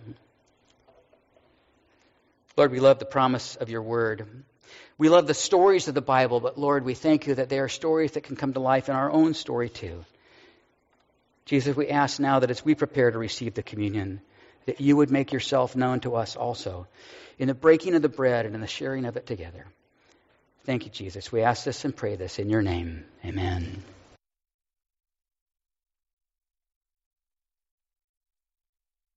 Lord, 2.58 2.74
we 2.74 2.82
love 2.82 3.00
the 3.00 3.05
promise 3.05 3.55
of 3.55 3.70
your 3.70 3.82
word. 3.82 4.27
We 4.98 5.08
love 5.08 5.27
the 5.27 5.34
stories 5.34 5.88
of 5.88 5.94
the 5.96 6.01
Bible, 6.01 6.41
but 6.41 6.60
Lord, 6.60 6.84
we 6.84 6.94
thank 6.94 7.25
you 7.25 7.36
that 7.36 7.48
they 7.48 7.60
are 7.60 7.70
stories 7.70 8.12
that 8.12 8.24
can 8.24 8.36
come 8.36 8.51
to 8.51 8.60
life 8.60 8.89
in 8.89 8.96
our 8.96 9.10
own 9.10 9.34
story 9.34 9.70
too. 9.70 10.03
Jesus, 11.46 11.74
we 11.74 11.88
ask 11.88 12.20
now 12.20 12.39
that 12.39 12.51
as 12.51 12.65
we 12.65 12.75
prepare 12.75 13.12
to 13.12 13.17
receive 13.17 13.53
the 13.53 13.63
communion, 13.63 14.20
that 14.65 14.82
you 14.82 14.98
would 14.98 15.10
make 15.10 15.32
yourself 15.32 15.77
known 15.77 16.01
to 16.01 16.15
us 16.15 16.36
also 16.36 16.86
in 17.39 17.48
the 17.48 17.53
breaking 17.53 17.96
of 17.96 18.01
the 18.01 18.10
bread 18.10 18.46
and 18.46 18.55
in 18.55 18.62
the 18.62 18.67
sharing 18.67 19.05
of 19.05 19.15
it 19.15 19.25
together. 19.25 19.65
Thank 20.65 20.84
you, 20.84 20.91
Jesus. 20.91 21.32
We 21.32 21.44
ask 21.44 21.63
this 21.63 21.86
and 21.86 21.96
pray 21.96 22.17
this 22.17 22.39
in 22.39 22.50
your 22.50 22.62
name. 22.62 23.05
Amen. 23.24 23.84